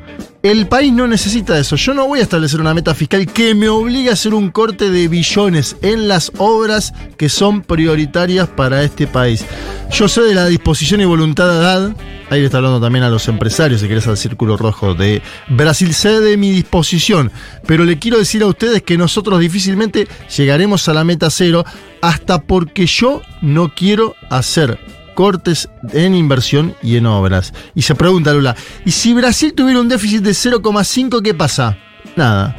El 0.43 0.67
país 0.67 0.91
no 0.91 1.07
necesita 1.07 1.57
eso. 1.57 1.77
Yo 1.77 1.93
no 1.93 2.05
voy 2.05 2.19
a 2.19 2.23
establecer 2.23 2.59
una 2.59 2.73
meta 2.73 2.93
fiscal 2.93 3.25
que 3.27 3.55
me 3.55 3.69
obligue 3.69 4.09
a 4.09 4.13
hacer 4.13 4.33
un 4.33 4.51
corte 4.51 4.89
de 4.89 5.07
billones 5.07 5.77
en 5.81 6.09
las 6.09 6.33
obras 6.37 6.93
que 7.15 7.29
son 7.29 7.61
prioritarias 7.61 8.49
para 8.49 8.83
este 8.83 9.07
país. 9.07 9.45
Yo 9.89 10.09
sé 10.09 10.21
de 10.21 10.35
la 10.35 10.45
disposición 10.47 10.99
y 10.99 11.05
voluntad 11.05 11.47
de 11.47 11.55
edad. 11.55 11.95
Ahí 12.29 12.41
le 12.41 12.47
está 12.47 12.57
hablando 12.57 12.81
también 12.81 13.05
a 13.05 13.09
los 13.09 13.27
empresarios, 13.29 13.79
si 13.79 13.87
querés, 13.87 14.07
al 14.07 14.17
Círculo 14.17 14.57
Rojo 14.57 14.93
de 14.95 15.21
Brasil. 15.47 15.93
Sé 15.93 16.19
de 16.19 16.35
mi 16.35 16.51
disposición, 16.51 17.31
pero 17.65 17.85
le 17.85 17.97
quiero 17.97 18.17
decir 18.17 18.43
a 18.43 18.47
ustedes 18.47 18.81
que 18.81 18.97
nosotros 18.97 19.39
difícilmente 19.39 20.09
llegaremos 20.35 20.89
a 20.89 20.93
la 20.93 21.05
meta 21.05 21.29
cero 21.29 21.63
hasta 22.01 22.41
porque 22.41 22.85
yo 22.85 23.21
no 23.41 23.73
quiero 23.73 24.15
hacer 24.29 24.77
cortes 25.13 25.69
en 25.93 26.15
inversión 26.15 26.75
y 26.83 26.97
en 26.97 27.05
obras. 27.05 27.53
Y 27.75 27.81
se 27.83 27.95
pregunta 27.95 28.33
Lula, 28.33 28.55
¿y 28.85 28.91
si 28.91 29.13
Brasil 29.13 29.53
tuviera 29.53 29.79
un 29.79 29.89
déficit 29.89 30.21
de 30.21 30.31
0,5, 30.31 31.21
qué 31.21 31.33
pasa? 31.33 31.77
Nada. 32.15 32.57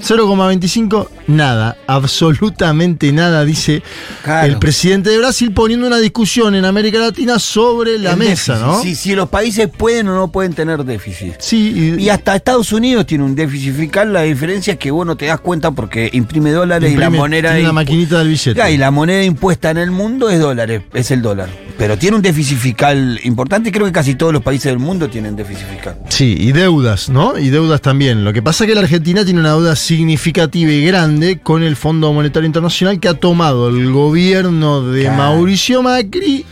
0,25, 0.00 1.08
nada, 1.28 1.76
absolutamente 1.86 3.12
nada, 3.12 3.44
dice 3.44 3.82
Claro. 4.24 4.46
el 4.48 4.58
presidente 4.58 5.08
de 5.10 5.18
Brasil 5.18 5.52
poniendo 5.52 5.86
una 5.86 5.98
discusión 5.98 6.54
en 6.56 6.64
América 6.64 6.98
Latina 6.98 7.38
sobre 7.38 7.98
la 7.98 8.10
El 8.12 8.16
mesa, 8.18 8.54
déficit. 8.54 8.66
¿no? 8.66 8.82
Si, 8.82 8.94
si 8.96 9.14
los 9.14 9.28
países 9.28 9.68
pueden 9.68 10.08
o 10.08 10.14
no 10.16 10.32
pueden 10.32 10.52
tener 10.52 10.84
déficit. 10.84 11.34
Sí, 11.38 11.94
Y 11.98 12.08
hasta 12.08 12.34
Estados 12.36 12.72
Unidos 12.72 13.06
tiene 13.06 13.24
un 13.24 13.34
déficit 13.36 13.74
fiscal, 13.76 14.12
la 14.12 14.22
diferencia 14.22 14.72
es 14.74 14.78
que 14.78 14.90
vos 14.90 15.06
no 15.06 15.16
te 15.16 15.26
das 15.26 15.40
cuenta 15.40 15.70
porque 15.70 16.10
imprime 16.12 16.50
dólares 16.50 16.92
y 16.92 16.96
la 16.96 17.08
moneda 17.08 17.54
tiene 17.54 17.68
impu- 17.68 17.72
maquinita 17.72 18.18
del 18.18 18.28
billete. 18.28 18.54
Ya, 18.58 18.70
y 18.70 18.76
la 18.76 18.90
moneda 18.90 19.22
impuesta 19.22 19.70
en 19.70 19.78
el 19.78 19.90
mundo 19.92 20.28
es 20.28 20.40
dólares, 20.40 20.82
es 20.92 21.10
el 21.12 21.22
dólar. 21.22 21.48
Pero 21.76 21.98
tiene 21.98 22.16
un 22.16 22.22
déficit 22.22 22.56
fiscal 22.56 23.18
importante 23.24 23.72
creo 23.72 23.84
que 23.86 23.92
casi 23.92 24.14
todos 24.14 24.32
los 24.32 24.42
países 24.42 24.66
del 24.70 24.78
mundo 24.78 25.08
tienen 25.08 25.34
déficit 25.34 25.66
fiscal. 25.66 25.96
Sí, 26.08 26.36
y 26.38 26.52
deudas, 26.52 27.08
¿no? 27.08 27.36
Y 27.38 27.50
deudas 27.50 27.80
también. 27.80 28.24
Lo 28.24 28.32
que 28.32 28.42
pasa 28.42 28.64
es 28.64 28.68
que 28.68 28.74
la 28.76 28.82
Argentina 28.82 29.24
tiene 29.24 29.40
una 29.40 29.50
deuda 29.50 29.74
significativa 29.74 30.70
y 30.70 30.84
grande 30.86 31.40
con 31.40 31.62
el 31.64 31.74
Fondo 31.74 32.12
Monetario 32.12 32.46
Internacional 32.46 33.00
que 33.00 33.08
ha 33.08 33.14
tomado 33.14 33.68
el 33.70 33.90
gobierno 33.90 34.82
de 34.82 35.02
Claro. 35.02 35.16
Mauricio 35.16 35.82
Macri. 35.82 36.44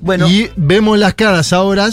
Bueno. 0.00 0.26
y 0.26 0.48
vemos 0.56 0.98
las 0.98 1.12
caras 1.12 1.52
ahora. 1.52 1.88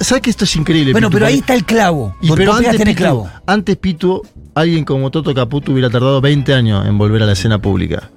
¿Sabes 0.00 0.22
que 0.22 0.30
esto 0.30 0.44
es 0.44 0.56
increíble? 0.56 0.92
Bueno, 0.92 1.08
Pitu? 1.08 1.16
pero 1.16 1.26
ahí 1.26 1.38
está 1.38 1.54
el 1.54 1.64
clavo. 1.64 2.14
Y 2.20 2.30
pero 2.32 2.54
antes, 2.54 2.76
Pitu, 2.76 2.94
clavo. 2.94 3.30
antes 3.46 3.76
Pitu, 3.76 4.22
alguien 4.54 4.84
como 4.84 5.10
Toto 5.10 5.34
Caputo 5.34 5.72
hubiera 5.72 5.90
tardado 5.90 6.20
20 6.20 6.54
años 6.54 6.86
en 6.86 6.96
volver 6.98 7.22
a 7.22 7.26
la 7.26 7.32
escena 7.32 7.60
pública. 7.60 8.10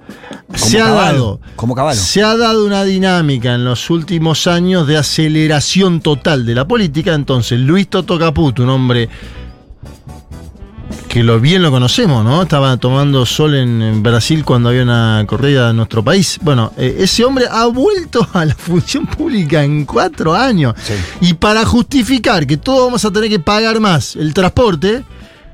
Se 0.54 0.80
ha 0.80 0.90
dado. 0.90 1.40
como 1.56 1.74
Cavallo. 1.74 2.00
Se 2.00 2.22
ha 2.22 2.36
dado 2.36 2.66
una 2.66 2.84
dinámica 2.84 3.54
en 3.54 3.64
los 3.64 3.90
últimos 3.90 4.46
años 4.46 4.86
de 4.86 4.96
aceleración 4.98 6.00
total 6.00 6.44
de 6.46 6.54
la 6.54 6.66
política. 6.68 7.14
Entonces, 7.14 7.58
Luis 7.58 7.88
Toto 7.88 8.18
Caputo, 8.18 8.62
un 8.62 8.70
hombre 8.70 9.08
que 11.12 11.22
lo 11.22 11.40
bien 11.40 11.60
lo 11.60 11.70
conocemos, 11.70 12.24
¿no? 12.24 12.40
Estaba 12.40 12.78
tomando 12.78 13.26
sol 13.26 13.54
en, 13.54 13.82
en 13.82 14.02
Brasil 14.02 14.46
cuando 14.46 14.70
había 14.70 14.82
una 14.82 15.22
corrida 15.28 15.68
en 15.68 15.76
nuestro 15.76 16.02
país. 16.02 16.38
Bueno, 16.40 16.72
eh, 16.78 16.96
ese 17.00 17.22
hombre 17.22 17.44
ha 17.50 17.66
vuelto 17.66 18.26
a 18.32 18.46
la 18.46 18.54
función 18.54 19.04
pública 19.06 19.62
en 19.62 19.84
cuatro 19.84 20.34
años. 20.34 20.74
Sí. 20.82 20.94
Y 21.20 21.34
para 21.34 21.66
justificar 21.66 22.46
que 22.46 22.56
todos 22.56 22.86
vamos 22.86 23.04
a 23.04 23.10
tener 23.10 23.28
que 23.28 23.38
pagar 23.38 23.78
más 23.78 24.16
el 24.16 24.32
transporte, 24.32 25.04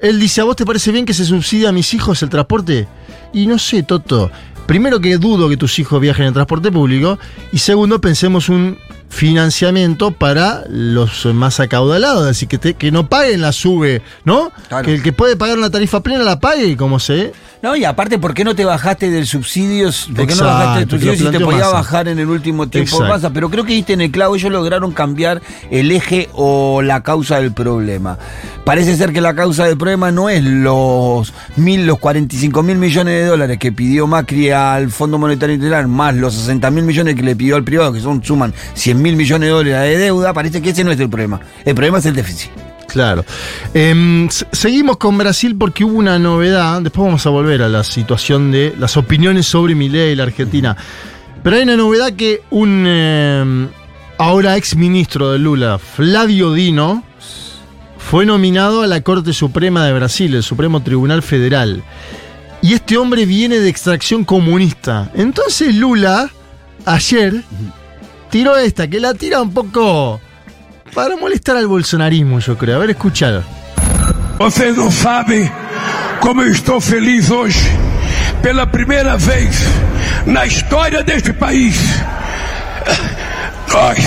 él 0.00 0.21
dice, 0.21 0.43
¿a 0.43 0.45
vos 0.45 0.55
te 0.55 0.65
parece 0.65 0.93
bien 0.93 1.05
que 1.05 1.12
se 1.12 1.25
subsidia 1.25 1.71
a 1.71 1.73
mis 1.73 1.93
hijos 1.93 2.23
el 2.23 2.29
transporte? 2.29 2.87
Y 3.33 3.49
no 3.49 3.59
sé, 3.59 3.83
Toto. 3.83 4.31
Primero 4.69 5.00
que 5.00 5.19
dudo 5.19 5.49
que 5.49 5.57
tus 5.57 5.77
hijos 5.81 6.00
viajen 6.00 6.27
en 6.27 6.35
transporte 6.35 6.71
público. 6.71 7.19
Y 7.50 7.59
segundo, 7.59 8.00
pensemos 8.00 8.49
un 8.49 8.79
financiamiento 9.09 10.11
para 10.12 10.65
los 10.69 11.27
más 11.27 11.61
acaudalados. 11.61 12.27
Decir, 12.27 12.49
que, 12.49 12.59
te- 12.59 12.75
que 12.75 12.91
no 12.91 13.09
paguen 13.09 13.41
la 13.41 13.53
sube, 13.53 14.03
¿no? 14.25 14.50
Claro. 14.69 14.85
Que 14.85 14.95
el 14.95 15.03
que 15.03 15.12
puede 15.12 15.37
pagar 15.37 15.59
una 15.59 15.71
tarifa 15.71 16.03
plena 16.03 16.25
la 16.25 16.41
pague, 16.41 16.77
como 16.77 16.99
se... 16.99 17.33
No, 17.61 17.75
y 17.75 17.85
aparte, 17.85 18.19
¿por 18.21 18.35
qué 18.35 18.45
no 18.45 18.55
te 18.55 18.65
bajaste 18.65 19.11
del 19.11 19.27
subsidio? 19.27 19.91
¿Por 20.15 20.29
qué 20.29 20.35
no 20.37 20.45
bajaste 20.45 20.79
del 20.81 20.91
subsidio 20.91 21.17
si 21.17 21.37
te 21.37 21.41
podía 21.45 21.67
bajar 21.69 22.07
en 22.07 22.21
el 22.21 22.29
último 22.29 22.69
tiempo 22.69 23.03
Exacto. 23.03 23.33
Pero 23.35 23.50
creo 23.50 23.65
que 23.65 23.73
diste 23.73 23.95
en 23.95 24.00
el 24.00 24.12
clavo, 24.12 24.37
ellos 24.37 24.53
lograron 24.53 24.93
cambiar 24.93 25.43
el 25.69 25.91
eje 25.91 26.29
o 26.35 26.83
la 26.83 27.03
causa 27.03 27.41
del 27.41 27.53
problema. 27.53 28.17
Parece 28.65 28.97
ser 28.97 29.12
que 29.12 29.21
la 29.21 29.35
causa 29.35 29.65
del 29.65 29.77
problema 29.77 30.12
no 30.12 30.29
es 30.29 30.45
los 30.45 31.33
mil, 31.57 31.85
los 31.85 31.99
45 31.99 32.62
mil 32.62 32.79
millones 32.79 33.15
de 33.23 33.27
dólares 33.27 33.59
que 33.59 33.73
pidió 33.73 34.07
Macri 34.07 34.50
al 34.50 34.91
Fondo 34.93 35.19
Monetario 35.19 35.57
Internacional, 35.57 35.88
más 35.88 36.15
los 36.15 36.35
60 36.35 36.71
mil 36.71 36.85
millones 36.85 37.17
que 37.17 37.23
le 37.25 37.35
pidió 37.35 37.57
al 37.57 37.65
privado, 37.65 37.93
que 37.93 38.00
son 38.00 38.23
suman 38.23 38.55
100 38.75 38.98
mil 38.99 39.17
millones 39.17 39.47
de 39.49 39.52
dólares 39.52 39.90
de 39.99 40.05
deuda, 40.05 40.33
parece 40.33 40.61
que 40.62 40.71
ese 40.71 40.85
no 40.85 40.90
es 40.93 41.00
el 41.00 41.09
problema. 41.09 41.40
El 41.64 41.75
problema 41.75 41.99
es 41.99 42.07
el 42.07 42.14
déficit. 42.14 42.50
Claro. 42.88 43.25
Em, 43.75 44.28
se- 44.31 44.47
seguimos 44.52 44.97
con 44.97 45.19
Brasil 45.19 45.55
porque 45.59 45.85
hubo 45.85 45.99
una 45.99 46.19
novedad. 46.19 46.81
Después 46.81 47.05
vamos 47.07 47.26
a 47.26 47.31
volver 47.31 47.62
a 47.62 47.69
la 47.69 47.85
situación 47.85 48.50
de 48.50 48.75
las 48.78 48.97
opiniones 48.97 49.47
sobre 49.47 49.75
Milei 49.75 50.12
y 50.12 50.17
la 50.17 50.23
Argentina. 50.25 50.76
Pero 51.43 51.57
hay 51.57 51.62
una 51.62 51.76
novedad 51.76 52.12
que 52.14 52.43
un 52.50 52.87
em, 52.87 53.69
ahora 54.19 54.57
ex 54.57 54.75
ministro 54.75 55.31
de 55.33 55.38
Lula, 55.38 55.78
Flavio 55.78 56.52
Dino, 56.52 57.05
fue 57.99 58.25
nominado 58.25 58.81
a 58.83 58.87
la 58.87 59.02
Corte 59.02 59.33
Suprema 59.35 59.85
de 59.85 59.93
Brasil, 59.93 60.35
el 60.35 60.43
Supremo 60.43 60.83
Tribunal 60.83 61.23
Federal. 61.23 61.83
Y 62.62 62.73
este 62.73 62.97
hombre 62.97 63.26
viene 63.26 63.59
de 63.61 63.69
extracción 63.69 64.25
comunista. 64.25 65.11
Entonces 65.14 65.75
Lula, 65.75 66.31
ayer, 66.87 67.45
tiró 68.30 68.56
esta, 68.56 68.88
que 68.88 69.00
la 69.00 69.14
tira 69.14 69.40
un 69.40 69.52
poco 69.52 70.20
para 70.94 71.16
molestar 71.16 71.56
al 71.56 71.66
bolsonarismo, 71.66 72.38
yo 72.40 72.56
creo. 72.56 72.76
A 72.76 72.78
ver, 72.80 72.90
escuchar. 72.90 73.42
Vocês 74.38 74.76
não 74.76 74.90
sabem 74.90 75.50
como 76.20 76.42
eu 76.42 76.52
estou 76.52 76.80
feliz 76.80 77.30
hoje. 77.30 77.70
Pela 78.42 78.66
primeira 78.66 79.16
vez 79.16 79.61
na 80.26 80.47
história 80.47 81.02
deste 81.02 81.32
país, 81.32 81.76
nós 83.73 83.99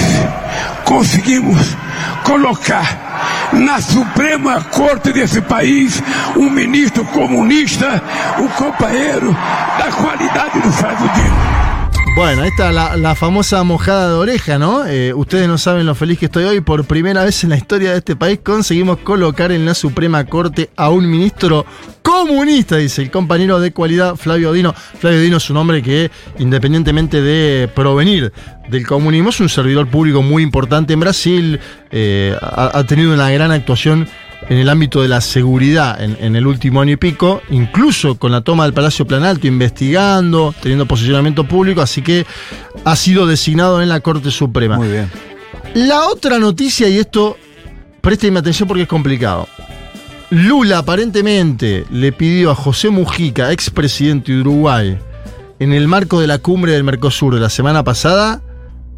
conseguimos 0.85 1.57
colocar 2.23 3.49
na 3.53 3.81
Suprema 3.81 4.61
Corte 4.71 5.11
desse 5.11 5.41
país 5.41 6.01
um 6.35 6.49
ministro 6.49 7.03
comunista, 7.05 8.01
um 8.39 8.47
companheiro 8.49 9.35
da 9.77 9.91
qualidade 9.91 10.59
do 10.61 10.71
Flávio 10.71 11.09
Dino. 11.13 11.80
Bueno, 12.13 12.43
esta 12.43 12.73
la, 12.73 12.97
la 12.97 13.15
famosa 13.15 13.63
mojada 13.63 14.09
de 14.09 14.13
oreja, 14.15 14.59
¿no? 14.59 14.85
Eh, 14.85 15.13
ustedes 15.13 15.47
no 15.47 15.57
saben 15.57 15.85
lo 15.85 15.95
feliz 15.95 16.19
que 16.19 16.25
estoy 16.25 16.43
hoy. 16.43 16.59
Por 16.59 16.83
primera 16.83 17.23
vez 17.23 17.43
en 17.45 17.51
la 17.51 17.57
historia 17.57 17.91
de 17.91 17.99
este 17.99 18.17
país 18.17 18.39
conseguimos 18.43 18.97
colocar 18.97 19.51
en 19.53 19.65
la 19.65 19.73
Suprema 19.73 20.25
Corte 20.25 20.69
a 20.75 20.89
un 20.89 21.09
ministro 21.09 21.65
comunista, 22.01 22.75
dice 22.75 23.01
el 23.01 23.11
compañero 23.11 23.61
de 23.61 23.71
cualidad 23.71 24.17
Flavio 24.17 24.51
Dino. 24.51 24.73
Flavio 24.73 25.21
Dino 25.21 25.37
es 25.37 25.49
un 25.49 25.57
hombre 25.57 25.81
que, 25.81 26.11
independientemente 26.37 27.21
de 27.21 27.69
provenir 27.73 28.33
del 28.69 28.85
comunismo, 28.85 29.29
es 29.29 29.39
un 29.39 29.49
servidor 29.49 29.87
público 29.87 30.21
muy 30.21 30.43
importante 30.43 30.93
en 30.93 30.99
Brasil. 30.99 31.59
eh, 31.91 32.35
ha, 32.41 32.77
ha 32.77 32.85
tenido 32.85 33.13
una 33.13 33.31
gran 33.31 33.51
actuación 33.51 34.07
en 34.51 34.57
el 34.57 34.67
ámbito 34.67 35.01
de 35.01 35.07
la 35.07 35.21
seguridad 35.21 36.03
en, 36.03 36.17
en 36.19 36.35
el 36.35 36.45
último 36.45 36.81
año 36.81 36.91
y 36.91 36.97
pico, 36.97 37.41
incluso 37.51 38.15
con 38.15 38.33
la 38.33 38.41
toma 38.41 38.65
del 38.65 38.73
Palacio 38.73 39.07
Planalto, 39.07 39.47
investigando, 39.47 40.53
teniendo 40.61 40.85
posicionamiento 40.85 41.45
público, 41.45 41.79
así 41.79 42.01
que 42.01 42.25
ha 42.83 42.97
sido 42.97 43.25
designado 43.25 43.81
en 43.81 43.87
la 43.87 44.01
Corte 44.01 44.29
Suprema. 44.29 44.75
Muy 44.75 44.89
bien. 44.89 45.09
La 45.73 46.03
otra 46.07 46.37
noticia, 46.37 46.89
y 46.89 46.97
esto, 46.97 47.37
présteme 48.01 48.39
atención 48.39 48.67
porque 48.67 48.83
es 48.83 48.89
complicado. 48.89 49.47
Lula 50.31 50.79
aparentemente 50.79 51.85
le 51.89 52.11
pidió 52.11 52.51
a 52.51 52.55
José 52.55 52.89
Mujica, 52.89 53.53
expresidente 53.53 54.33
de 54.33 54.41
Uruguay, 54.41 54.99
en 55.59 55.71
el 55.71 55.87
marco 55.87 56.19
de 56.19 56.27
la 56.27 56.39
cumbre 56.39 56.73
del 56.73 56.83
Mercosur 56.83 57.35
de 57.35 57.39
la 57.39 57.49
semana 57.49 57.85
pasada, 57.85 58.41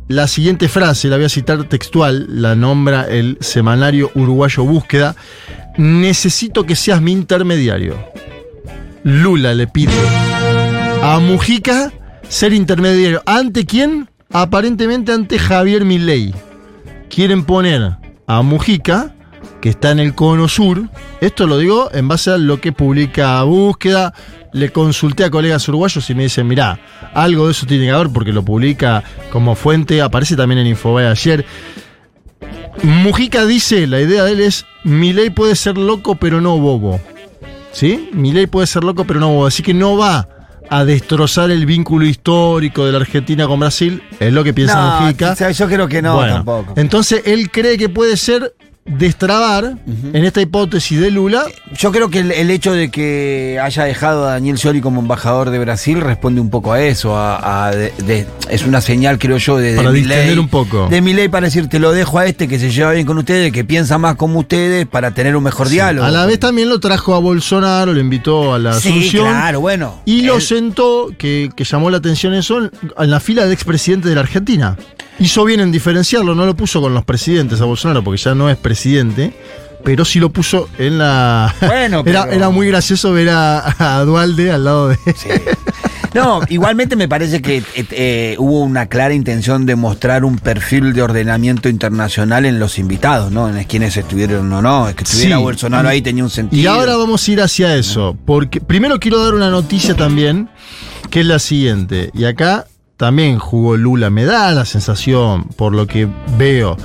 la 0.07 0.27
siguiente 0.27 0.67
frase, 0.67 1.07
la 1.07 1.15
voy 1.15 1.25
a 1.25 1.29
citar 1.29 1.63
textual, 1.65 2.27
la 2.29 2.55
nombra 2.55 3.03
el 3.03 3.37
semanario 3.39 4.11
uruguayo 4.15 4.63
Búsqueda, 4.63 5.15
necesito 5.77 6.65
que 6.65 6.75
seas 6.75 7.01
mi 7.01 7.11
intermediario. 7.11 7.97
Lula 9.03 9.53
le 9.53 9.67
pide 9.67 9.93
a 11.01 11.19
Mujica 11.19 11.91
ser 12.29 12.53
intermediario. 12.53 13.21
¿Ante 13.25 13.65
quién? 13.65 14.09
Aparentemente 14.31 15.11
ante 15.11 15.37
Javier 15.37 15.85
Milei. 15.85 16.33
Quieren 17.09 17.45
poner 17.45 17.97
a 18.25 18.41
Mujica, 18.41 19.13
que 19.63 19.69
está 19.69 19.91
en 19.91 19.99
el 19.99 20.13
cono 20.13 20.49
sur. 20.49 20.89
Esto 21.21 21.47
lo 21.47 21.57
digo 21.57 21.89
en 21.93 22.09
base 22.09 22.31
a 22.31 22.37
lo 22.37 22.59
que 22.59 22.73
publica 22.73 23.41
Búsqueda. 23.43 24.13
Le 24.51 24.73
consulté 24.73 25.23
a 25.23 25.29
colegas 25.31 25.65
uruguayos 25.69 26.09
y 26.09 26.15
me 26.15 26.23
dicen, 26.23 26.49
mirá, 26.49 26.81
algo 27.13 27.45
de 27.45 27.53
eso 27.53 27.65
tiene 27.65 27.85
que 27.85 27.91
haber 27.91 28.09
porque 28.09 28.33
lo 28.33 28.43
publica 28.43 29.05
como 29.31 29.55
fuente, 29.55 30.01
aparece 30.01 30.35
también 30.35 30.59
en 30.59 30.67
Infobae 30.67 31.07
ayer. 31.07 31.45
Mujica 32.83 33.45
dice, 33.45 33.87
la 33.87 34.01
idea 34.01 34.25
de 34.25 34.33
él 34.33 34.41
es, 34.41 34.65
Milei 34.83 35.29
puede 35.29 35.55
ser 35.55 35.77
loco 35.77 36.15
pero 36.15 36.41
no 36.41 36.57
bobo. 36.57 36.99
¿Sí? 37.71 38.09
Milei 38.11 38.47
puede 38.47 38.67
ser 38.67 38.83
loco 38.83 39.05
pero 39.05 39.21
no 39.21 39.29
bobo. 39.29 39.45
Así 39.45 39.63
que 39.63 39.73
no 39.73 39.95
va 39.95 40.27
a 40.69 40.83
destrozar 40.83 41.51
el 41.51 41.65
vínculo 41.65 42.05
histórico 42.05 42.85
de 42.85 42.91
la 42.91 42.97
Argentina 42.97 43.47
con 43.47 43.61
Brasil. 43.61 44.03
Es 44.19 44.33
lo 44.33 44.43
que 44.43 44.53
piensa 44.53 44.75
No, 44.75 45.05
Mujica. 45.05 45.31
o 45.31 45.35
sea, 45.37 45.51
yo 45.51 45.67
creo 45.69 45.87
que 45.87 46.01
no, 46.01 46.15
Bueno, 46.15 46.33
tampoco. 46.33 46.73
Entonces 46.75 47.21
él 47.23 47.49
cree 47.49 47.77
que 47.77 47.87
puede 47.87 48.17
ser 48.17 48.53
destrabar 48.85 49.77
en 50.13 50.25
esta 50.25 50.41
hipótesis 50.41 50.99
de 50.99 51.09
Lula. 51.11 51.45
Yo 51.77 51.91
creo 51.91 52.09
que 52.09 52.19
el, 52.19 52.31
el 52.31 52.51
hecho 52.51 52.73
de 52.73 52.91
que 52.91 53.59
haya 53.61 53.83
dejado 53.85 54.27
a 54.27 54.31
Daniel 54.33 54.57
Scioli 54.57 54.81
como 54.81 54.99
embajador 55.01 55.49
de 55.49 55.59
Brasil 55.59 56.01
responde 56.01 56.41
un 56.41 56.49
poco 56.49 56.73
a 56.73 56.81
eso. 56.81 57.15
A, 57.17 57.67
a 57.67 57.71
de- 57.71 57.93
de- 58.05 58.27
es 58.49 58.65
una 58.65 58.81
señal, 58.81 59.17
creo 59.19 59.37
yo, 59.37 59.57
de, 59.57 59.75
Para 59.75 59.89
un 60.39 60.49
poco. 60.49 60.87
De 60.89 61.01
mi 61.01 61.13
ley 61.13 61.27
para 61.29 61.47
decir, 61.47 61.67
te 61.69 61.79
lo 61.79 61.91
dejo 61.91 62.19
a 62.19 62.25
este 62.25 62.47
que 62.47 62.59
se 62.59 62.71
lleva 62.71 62.91
bien 62.91 63.05
con 63.05 63.17
ustedes, 63.17 63.51
que 63.51 63.63
piensa 63.63 63.97
más 63.97 64.15
como 64.15 64.39
ustedes 64.39 64.85
para 64.85 65.11
tener 65.11 65.35
un 65.35 65.43
mejor 65.43 65.69
diálogo. 65.69 66.05
A 66.05 66.11
la 66.11 66.25
vez 66.25 66.39
también 66.39 66.69
lo 66.69 66.79
trajo 66.79 67.15
a 67.15 67.19
Bolsonaro, 67.19 67.93
lo 67.93 67.99
invitó 67.99 68.53
a 68.53 68.59
la 68.59 68.73
Sí, 68.73 68.89
Asunción. 68.89 69.25
claro, 69.27 69.61
bueno. 69.61 70.01
Y 70.05 70.23
lo 70.23 70.39
sentó, 70.41 71.09
que, 71.17 71.49
que 71.55 71.63
llamó 71.63 71.89
la 71.89 71.97
atención 71.97 72.33
eso, 72.33 72.57
en, 72.59 72.71
en 72.97 73.09
la 73.11 73.19
fila 73.19 73.45
de 73.45 73.53
expresidentes 73.53 74.09
de 74.09 74.15
la 74.15 74.21
Argentina. 74.21 74.77
Hizo 75.19 75.45
bien 75.45 75.59
en 75.59 75.71
diferenciarlo, 75.71 76.33
no 76.33 76.45
lo 76.45 76.55
puso 76.55 76.81
con 76.81 76.93
los 76.95 77.05
presidentes 77.05 77.61
a 77.61 77.65
Bolsonaro, 77.65 78.03
porque 78.03 78.19
ya 78.19 78.33
no 78.33 78.49
es 78.49 78.57
presidente, 78.57 78.72
pero 79.83 80.05
sí 80.05 80.19
lo 80.19 80.29
puso 80.31 80.69
en 80.77 80.97
la... 80.97 81.53
Bueno, 81.61 82.03
era, 82.05 82.23
pero- 82.23 82.31
era 82.35 82.49
muy 82.49 82.67
gracioso 82.67 83.11
ver 83.13 83.29
a, 83.29 83.97
a 83.97 84.03
Dualde 84.05 84.51
al 84.51 84.63
lado 84.63 84.89
de... 84.89 84.97
Sí. 85.15 85.29
No, 86.13 86.41
igualmente 86.47 86.95
me 86.95 87.07
parece 87.07 87.41
que 87.41 87.57
eh, 87.57 87.63
eh, 87.89 88.35
hubo 88.37 88.59
una 88.61 88.85
clara 88.85 89.15
intención 89.15 89.65
de 89.65 89.75
mostrar 89.75 90.23
un 90.25 90.37
perfil 90.37 90.93
de 90.93 91.01
ordenamiento 91.01 91.69
internacional 91.69 92.45
en 92.45 92.59
los 92.59 92.77
invitados, 92.77 93.31
¿no? 93.31 93.49
En 93.49 93.63
quienes 93.63 93.97
estuvieron 93.97 94.53
o 94.53 94.61
no. 94.61 94.87
Es 94.87 94.93
que 94.95 95.05
estuviera 95.05 95.37
Sí. 95.37 95.41
Bolsonaro 95.41 95.89
ahí 95.89 96.03
tenía 96.03 96.23
un 96.23 96.29
sentido. 96.29 96.61
Y 96.61 96.67
ahora 96.67 96.97
vamos 96.97 97.27
a 97.27 97.31
ir 97.31 97.41
hacia 97.41 97.75
eso, 97.75 98.15
porque 98.25 98.61
primero 98.61 98.99
quiero 98.99 99.23
dar 99.23 99.33
una 99.33 99.49
noticia 99.49 99.95
también, 99.95 100.49
que 101.09 101.21
es 101.21 101.25
la 101.25 101.39
siguiente, 101.39 102.11
y 102.13 102.25
acá 102.25 102.67
también 102.95 103.39
jugó 103.39 103.75
Lula, 103.75 104.11
me 104.11 104.23
da 104.23 104.51
la 104.51 104.65
sensación, 104.65 105.45
por 105.55 105.73
lo 105.73 105.87
que 105.87 106.07
veo. 106.37 106.77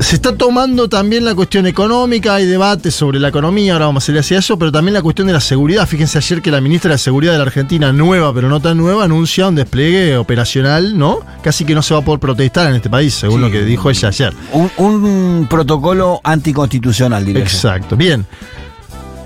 Se 0.00 0.14
está 0.14 0.34
tomando 0.36 0.88
también 0.88 1.24
la 1.24 1.34
cuestión 1.34 1.66
económica, 1.66 2.36
hay 2.36 2.46
debates 2.46 2.94
sobre 2.94 3.18
la 3.18 3.28
economía, 3.28 3.72
ahora 3.74 3.86
vamos 3.86 4.08
a 4.08 4.12
ir 4.12 4.18
hacia 4.18 4.38
eso, 4.38 4.56
pero 4.58 4.70
también 4.72 4.94
la 4.94 5.02
cuestión 5.02 5.26
de 5.26 5.32
la 5.32 5.40
seguridad. 5.40 5.86
Fíjense 5.88 6.16
ayer 6.18 6.40
que 6.40 6.50
la 6.52 6.60
ministra 6.60 6.92
de 6.92 6.98
Seguridad 6.98 7.32
de 7.32 7.38
la 7.38 7.44
Argentina, 7.44 7.92
nueva 7.92 8.32
pero 8.32 8.48
no 8.48 8.60
tan 8.60 8.76
nueva, 8.78 9.04
anuncia 9.04 9.48
un 9.48 9.56
despliegue 9.56 10.16
operacional, 10.16 10.96
¿no? 10.96 11.18
Casi 11.42 11.64
que 11.64 11.74
no 11.74 11.82
se 11.82 11.94
va 11.94 12.00
a 12.00 12.04
poder 12.04 12.20
protestar 12.20 12.68
en 12.68 12.76
este 12.76 12.88
país, 12.88 13.12
según 13.12 13.40
Sí. 13.40 13.46
lo 13.46 13.50
que 13.50 13.64
dijo 13.64 13.90
ella 13.90 14.08
ayer. 14.08 14.32
Un, 14.52 14.70
un 14.78 15.46
protocolo 15.50 16.20
anticonstitucional, 16.22 17.24
diría 17.26 17.42
yo. 17.44 17.46
Exacto. 17.50 17.96
Bien. 17.96 18.24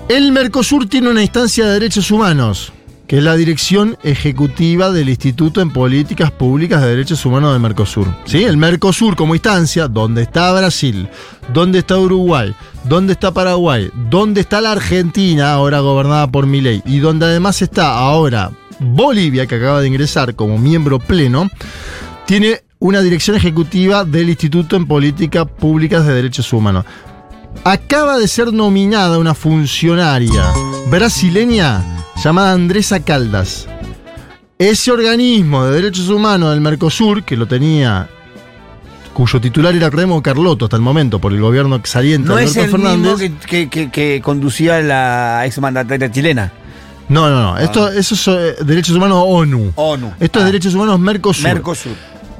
El 0.09 0.31
Mercosur 0.31 0.87
tiene 0.89 1.09
una 1.09 1.21
instancia 1.21 1.65
de 1.65 1.73
derechos 1.73 2.09
humanos, 2.11 2.73
que 3.07 3.17
es 3.17 3.23
la 3.23 3.35
dirección 3.35 3.97
ejecutiva 4.03 4.91
del 4.91 5.09
Instituto 5.09 5.61
en 5.61 5.71
Políticas 5.71 6.31
Públicas 6.31 6.81
de 6.81 6.89
Derechos 6.89 7.25
Humanos 7.25 7.51
del 7.51 7.61
Mercosur. 7.61 8.07
¿Sí? 8.25 8.43
El 8.43 8.57
Mercosur 8.57 9.15
como 9.15 9.35
instancia, 9.35 9.87
donde 9.87 10.23
está 10.23 10.51
Brasil, 10.53 11.09
donde 11.53 11.79
está 11.79 11.97
Uruguay, 11.97 12.55
donde 12.85 13.13
está 13.13 13.33
Paraguay, 13.33 13.91
donde 14.09 14.41
está 14.41 14.61
la 14.61 14.71
Argentina, 14.71 15.53
ahora 15.53 15.81
gobernada 15.81 16.27
por 16.27 16.47
Milei, 16.47 16.81
y 16.85 16.99
donde 16.99 17.25
además 17.25 17.61
está 17.61 17.97
ahora 17.97 18.51
Bolivia, 18.79 19.47
que 19.47 19.55
acaba 19.55 19.81
de 19.81 19.87
ingresar 19.87 20.35
como 20.35 20.57
miembro 20.57 20.99
pleno, 20.99 21.49
tiene 22.25 22.63
una 22.79 23.01
dirección 23.01 23.35
ejecutiva 23.35 24.03
del 24.05 24.29
Instituto 24.29 24.75
en 24.75 24.87
Políticas 24.87 25.45
Públicas 25.45 26.05
de 26.05 26.13
Derechos 26.13 26.51
Humanos. 26.51 26.85
Acaba 27.63 28.17
de 28.17 28.27
ser 28.27 28.51
nominada 28.51 29.19
una 29.19 29.33
funcionaria 29.33 30.51
brasileña 30.89 32.02
llamada 32.15 32.53
Andresa 32.53 33.03
Caldas. 33.03 33.67
Ese 34.57 34.91
organismo 34.91 35.65
de 35.65 35.75
derechos 35.81 36.09
humanos 36.09 36.51
del 36.51 36.61
Mercosur, 36.61 37.23
que 37.23 37.35
lo 37.35 37.47
tenía, 37.47 38.07
cuyo 39.13 39.41
titular 39.41 39.75
era 39.75 39.89
Remo 39.89 40.21
Carlotto 40.21 40.65
hasta 40.65 40.77
el 40.77 40.81
momento 40.81 41.19
por 41.19 41.33
el 41.33 41.41
gobierno 41.41 41.81
saliente 41.83 42.29
No 42.29 42.35
de 42.35 42.45
es 42.45 42.55
Alberto 42.57 42.75
el 42.77 42.81
mismo 42.83 43.17
Fernández. 43.17 43.31
que, 43.45 43.47
que- 43.47 43.69
que- 43.69 43.91
que 43.91 44.21
conducía 44.21 44.81
la 44.81 45.45
exmandataria 45.45 46.11
chilena. 46.11 46.51
No, 47.09 47.29
no, 47.29 47.41
no. 47.41 47.57
Esto, 47.57 47.89
eso 47.91 48.15
es 48.15 48.27
eh, 48.59 48.63
derechos 48.63 48.95
humanos 48.95 49.23
ONU. 49.27 49.73
ONU. 49.75 50.13
Esto 50.19 50.39
es 50.39 50.43
Ah. 50.43 50.45
derechos 50.47 50.73
humanos 50.73 50.99
Mercosur. 50.99 51.43
Mercosur. 51.43 51.91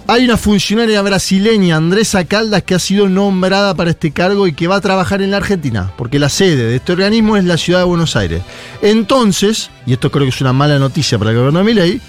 Hay 0.05 0.25
una 0.25 0.35
funcionaria 0.35 1.01
brasileña, 1.01 1.77
Andresa 1.77 2.25
Caldas, 2.25 2.63
que 2.63 2.75
ha 2.75 2.79
sido 2.79 3.07
nombrada 3.07 3.73
para 3.73 3.91
este 3.91 4.11
cargo 4.11 4.47
y 4.47 4.53
que 4.53 4.67
va 4.67 4.75
a 4.75 4.81
trabajar 4.81 5.21
en 5.21 5.31
la 5.31 5.37
Argentina, 5.37 5.93
porque 5.97 6.19
la 6.19 6.27
sede 6.27 6.65
de 6.67 6.75
este 6.75 6.91
organismo 6.91 7.37
es 7.37 7.45
la 7.45 7.55
ciudad 7.57 7.79
de 7.79 7.85
Buenos 7.85 8.15
Aires. 8.17 8.41
Entonces, 8.81 9.69
y 9.85 9.93
esto 9.93 10.11
creo 10.11 10.25
que 10.25 10.29
es 10.29 10.41
una 10.41 10.51
mala 10.51 10.77
noticia 10.77 11.17
para 11.17 11.31
el 11.31 11.37
gobierno 11.37 11.59
de 11.59 11.65
Milei, 11.65 12.01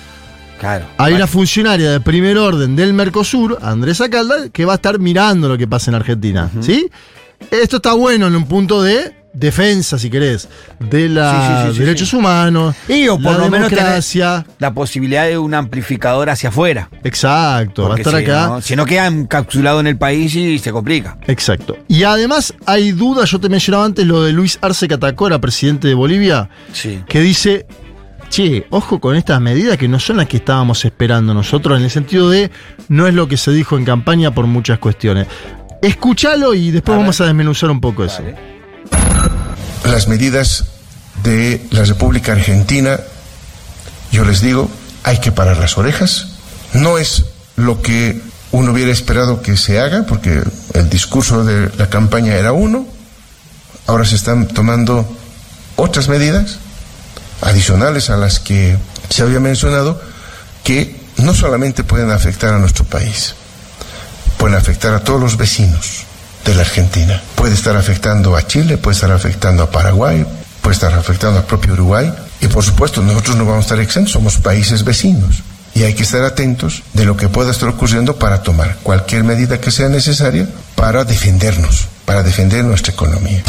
Claro. 0.58 0.86
hay 0.98 1.14
una 1.14 1.26
funcionaria 1.26 1.90
de 1.92 2.00
primer 2.00 2.36
orden 2.38 2.74
del 2.74 2.94
Mercosur, 2.94 3.58
Andresa 3.62 4.08
Caldas, 4.08 4.50
que 4.52 4.64
va 4.64 4.72
a 4.72 4.76
estar 4.76 4.98
mirando 4.98 5.48
lo 5.48 5.56
que 5.56 5.68
pasa 5.68 5.90
en 5.90 5.94
Argentina. 5.94 6.50
¿Sí? 6.60 6.88
Esto 7.50 7.76
está 7.76 7.92
bueno 7.92 8.26
en 8.26 8.34
un 8.34 8.46
punto 8.46 8.82
de 8.82 9.14
defensa, 9.34 9.98
si 9.98 10.08
querés, 10.10 10.48
de 10.78 11.08
los 11.08 11.28
Sí, 11.30 11.36
sí, 11.36 11.68
sí, 11.70 11.72
sí, 11.74 11.78
derechos 11.84 12.12
humanos, 12.14 12.74
Y 12.88 13.08
o 13.08 13.16
por 13.18 13.32
la 13.32 13.38
lo 13.38 13.50
menos 13.50 13.68
tener 13.68 14.02
la 14.58 14.72
posibilidad 14.72 15.26
de 15.26 15.36
un 15.38 15.52
amplificador 15.54 16.30
hacia 16.30 16.48
afuera. 16.50 16.88
Exacto, 17.02 17.82
va 17.82 17.88
a 17.88 17.90
Porque 17.90 18.02
estar 18.02 18.18
si 18.20 18.24
acá. 18.24 18.46
no- 18.46 18.60
si 18.60 18.76
no 18.76 18.86
queda 18.86 19.06
encapsulado 19.06 19.80
en 19.80 19.88
el 19.88 19.96
país 19.98 20.34
y 20.36 20.58
se 20.58 20.70
complica. 20.72 21.18
Exacto. 21.26 21.76
Y 21.88 22.04
además 22.04 22.54
hay 22.64 22.92
dudas, 22.92 23.30
yo 23.30 23.40
te 23.40 23.48
mencionaba 23.48 23.84
antes 23.84 24.06
lo 24.06 24.22
de 24.22 24.32
Luis 24.32 24.58
Arce 24.62 24.86
Catacora, 24.88 25.40
presidente 25.40 25.88
de 25.88 25.94
Bolivia, 25.94 26.48
Sí. 26.72 27.02
que 27.08 27.20
dice, 27.20 27.66
che, 28.30 28.66
ojo 28.70 29.00
con 29.00 29.16
estas 29.16 29.40
medidas 29.40 29.76
que 29.78 29.88
no 29.88 29.98
son 29.98 30.18
las 30.18 30.26
que 30.28 30.36
estábamos 30.36 30.84
esperando 30.84 31.34
nosotros, 31.34 31.76
en 31.78 31.84
el 31.84 31.90
sentido 31.90 32.30
de 32.30 32.50
no 32.88 33.06
es 33.08 33.14
lo 33.14 33.26
que 33.28 33.36
se 33.36 33.50
dijo 33.50 33.76
en 33.76 33.84
campaña 33.84 34.32
por 34.32 34.46
muchas 34.46 34.78
cuestiones. 34.78 35.26
Escúchalo 35.82 36.54
y 36.54 36.70
después 36.70 36.94
A 36.94 36.98
vamos 37.00 37.20
a 37.20 37.26
desmenuzar 37.26 37.70
un 37.70 37.80
poco 37.80 38.04
eso. 38.04 38.22
Las 39.84 40.08
medidas 40.08 40.64
de 41.22 41.66
la 41.70 41.84
República 41.84 42.32
Argentina, 42.32 42.98
yo 44.10 44.24
les 44.24 44.40
digo, 44.40 44.70
hay 45.02 45.18
que 45.18 45.30
parar 45.30 45.58
las 45.58 45.76
orejas. 45.78 46.28
No 46.72 46.98
es 46.98 47.26
lo 47.56 47.82
que 47.82 48.20
uno 48.50 48.72
hubiera 48.72 48.90
esperado 48.90 49.42
que 49.42 49.56
se 49.56 49.78
haga, 49.78 50.04
porque 50.06 50.42
el 50.72 50.90
discurso 50.90 51.44
de 51.44 51.70
la 51.76 51.88
campaña 51.88 52.34
era 52.34 52.52
uno, 52.52 52.86
ahora 53.86 54.04
se 54.04 54.14
están 54.16 54.48
tomando 54.48 55.06
otras 55.76 56.08
medidas 56.08 56.58
adicionales 57.42 58.10
a 58.10 58.16
las 58.16 58.40
que 58.40 58.76
se 59.10 59.22
había 59.22 59.40
mencionado, 59.40 60.00
que 60.62 60.98
no 61.18 61.34
solamente 61.34 61.84
pueden 61.84 62.10
afectar 62.10 62.54
a 62.54 62.58
nuestro 62.58 62.84
país, 62.84 63.34
pueden 64.38 64.56
afectar 64.56 64.94
a 64.94 65.00
todos 65.00 65.20
los 65.20 65.36
vecinos 65.36 66.06
de 66.44 66.54
la 66.54 66.62
Argentina. 66.62 67.22
Puede 67.34 67.54
estar 67.54 67.76
afectando 67.76 68.36
a 68.36 68.46
Chile, 68.46 68.78
puede 68.78 68.94
estar 68.94 69.10
afectando 69.10 69.62
a 69.62 69.70
Paraguay, 69.70 70.24
puede 70.60 70.74
estar 70.74 70.92
afectando 70.94 71.38
al 71.38 71.44
propio 71.44 71.72
Uruguay. 71.72 72.12
Y 72.40 72.48
por 72.48 72.64
supuesto, 72.64 73.02
nosotros 73.02 73.36
no 73.36 73.44
vamos 73.44 73.64
a 73.64 73.66
estar 73.66 73.80
exentos, 73.80 74.12
somos 74.12 74.38
países 74.38 74.84
vecinos. 74.84 75.42
Y 75.74 75.82
hay 75.82 75.94
que 75.94 76.04
estar 76.04 76.22
atentos 76.22 76.82
de 76.92 77.04
lo 77.04 77.16
que 77.16 77.28
pueda 77.28 77.50
estar 77.50 77.68
ocurriendo 77.68 78.16
para 78.16 78.42
tomar 78.42 78.76
cualquier 78.82 79.24
medida 79.24 79.60
que 79.60 79.72
sea 79.72 79.88
necesaria 79.88 80.48
para 80.76 81.04
defendernos, 81.04 81.88
para 82.04 82.22
defender 82.22 82.64
nuestra 82.64 82.92
economía. 82.92 83.42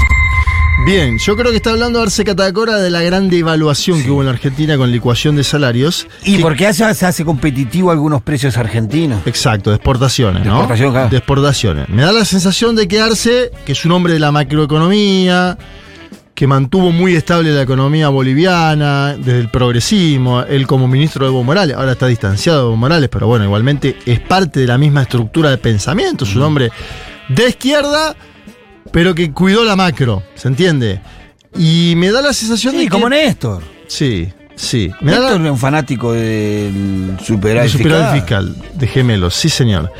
Bien, 0.83 1.17
yo 1.17 1.35
creo 1.35 1.49
que 1.51 1.57
está 1.57 1.71
hablando 1.71 2.01
Arce 2.01 2.23
Catacora 2.23 2.77
de 2.77 2.91
la 2.91 3.01
gran 3.01 3.29
devaluación 3.29 4.03
que 4.03 4.11
hubo 4.11 4.21
en 4.21 4.27
la 4.27 4.33
Argentina 4.33 4.77
con 4.77 4.91
licuación 4.91 5.35
de 5.35 5.43
salarios. 5.43 6.05
Y 6.23 6.35
Que- 6.37 6.41
porque 6.43 6.67
hace, 6.67 6.93
se 6.93 7.05
hace 7.05 7.25
competitivo 7.25 7.89
algunos 7.91 8.21
precios 8.21 8.55
argentinos. 8.57 9.21
Exacto, 9.25 9.71
de 9.71 9.77
exportaciones, 9.77 10.43
De 10.43 10.49
¿no? 10.49 10.55
exportación, 10.57 10.91
claro. 10.91 11.09
De 11.09 11.17
exportaciones. 11.17 11.89
Me 11.89 12.03
da 12.03 12.11
la 12.11 12.23
sensación 12.25 12.75
de 12.75 12.87
que 12.87 12.99
Arce, 13.01 13.51
que 13.65 13.71
es 13.71 13.85
un 13.85 13.93
hombre 13.93 14.13
de 14.13 14.19
la 14.19 14.31
macroeconomía, 14.31 15.57
que 16.35 16.45
mantuvo 16.45 16.91
muy 16.91 17.15
estable 17.15 17.51
la 17.51 17.61
economía 17.63 18.09
boliviana, 18.09 19.15
desde 19.17 19.39
el 19.39 19.49
progresismo, 19.49 20.41
él 20.43 20.67
como 20.67 20.87
ministro 20.87 21.25
de 21.25 21.31
Evo 21.31 21.43
Morales, 21.43 21.77
ahora 21.77 21.93
está 21.93 22.05
distanciado 22.07 22.59
de 22.59 22.65
Evo 22.67 22.75
Morales, 22.75 23.09
pero 23.09 23.25
bueno, 23.25 23.45
igualmente 23.45 23.95
es 24.05 24.19
parte 24.19 24.59
de 24.59 24.67
la 24.67 24.77
misma 24.77 25.03
estructura 25.03 25.49
de 25.49 25.57
pensamiento, 25.57 26.25
es 26.25 26.35
un 26.35 26.41
hombre 26.43 26.69
de 27.29 27.47
izquierda, 27.49 28.15
pero 28.95 29.13
que 29.13 29.33
cuidó 29.33 29.65
la 29.65 29.75
macro, 29.75 30.23
¿se 30.35 30.47
entiende? 30.47 31.01
Y 31.57 31.95
me 31.97 32.11
da 32.11 32.21
la 32.21 32.31
sensación 32.31 32.75
de 32.75 32.79
Sí, 32.79 32.85
que... 32.85 32.91
como 32.91 33.09
Néstor. 33.09 33.61
Sí, 33.87 34.29
sí. 34.55 34.89
Me 35.01 35.11
da 35.11 35.17
la- 35.19 35.23
Néstor 35.31 35.45
es 35.47 35.51
un 35.51 35.57
fanático 35.57 36.13
del 36.13 37.17
superávit 37.21 37.71
superávit 37.73 38.21
fiscal, 38.21 38.55
de 38.73 38.87
gemelos, 38.87 39.35
sí 39.35 39.49
señor. 39.49 39.91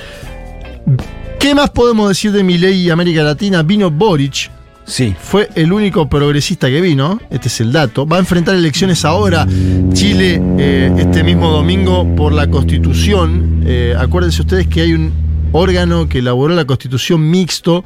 ¿Qué 1.40 1.54
más 1.54 1.72
podemos 1.72 2.08
decir 2.08 2.32
de 2.32 2.42
Milei 2.42 2.84
y 2.84 2.90
América 2.90 3.22
Latina? 3.22 3.64
Vino 3.64 3.92
Boric, 3.92 4.50
Sí. 4.86 5.14
fue 5.20 5.50
el 5.56 5.74
único 5.74 6.08
progresista 6.08 6.70
que 6.70 6.80
vino, 6.80 7.20
este 7.30 7.50
es 7.50 7.60
el 7.60 7.74
dato. 7.74 8.06
Va 8.08 8.16
a 8.16 8.20
enfrentar 8.20 8.56
elecciones 8.56 9.04
ahora, 9.04 9.46
Chile, 9.92 10.42
eh, 10.58 10.90
este 11.00 11.22
mismo 11.24 11.50
domingo, 11.52 12.08
por 12.16 12.32
la 12.32 12.48
Constitución. 12.50 13.62
Eh, 13.66 13.94
acuérdense 14.00 14.42
ustedes 14.42 14.68
que 14.68 14.80
hay 14.82 14.94
un 14.94 15.12
órgano 15.52 16.08
que 16.08 16.20
elaboró 16.20 16.56
la 16.56 16.64
Constitución 16.66 17.30
mixto 17.30 17.84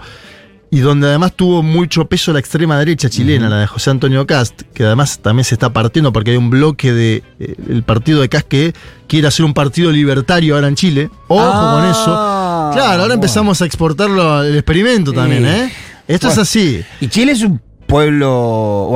y 0.72 0.80
donde 0.80 1.08
además 1.08 1.34
tuvo 1.36 1.64
mucho 1.64 2.06
peso 2.06 2.32
la 2.32 2.40
extrema 2.40 2.78
derecha 2.78 3.10
chilena, 3.10 3.50
la 3.50 3.58
de 3.58 3.68
José 3.68 3.90
Antonio 3.90 4.28
Cast, 4.28 4.62
que 4.74 4.84
además 4.86 5.20
también 5.20 5.44
se 5.44 5.56
está 5.56 5.74
partiendo 5.74 6.14
porque 6.14 6.32
hay 6.32 6.38
un 6.38 6.50
bloque 6.52 6.94
del 6.94 7.24
de, 7.40 7.56
el 7.70 7.84
partido 7.84 8.22
de 8.22 8.30
Cast 8.30 8.48
que 8.48 8.74
quiere 9.08 9.28
hacer 9.28 9.46
un 9.46 9.54
partido 9.54 9.92
libertario 9.92 10.56
ahora 10.56 10.68
en 10.68 10.76
Chile. 10.76 11.10
Ojo 11.28 11.72
con 11.74 11.86
eso. 11.86 12.70
Claro, 12.74 13.02
ahora 13.02 13.14
empezamos 13.16 13.62
a 13.62 13.66
exportarlo 13.66 14.34
al 14.36 14.54
experimento 14.56 15.12
también. 15.12 15.46
¿eh? 15.46 15.72
Esto 16.08 16.28
Bueno. 16.28 16.42
es 16.42 16.48
así. 16.48 16.84
Y 17.02 17.08
Chile 17.08 17.32
es 17.32 17.42
un 17.42 17.60
pueblo, 17.88 18.90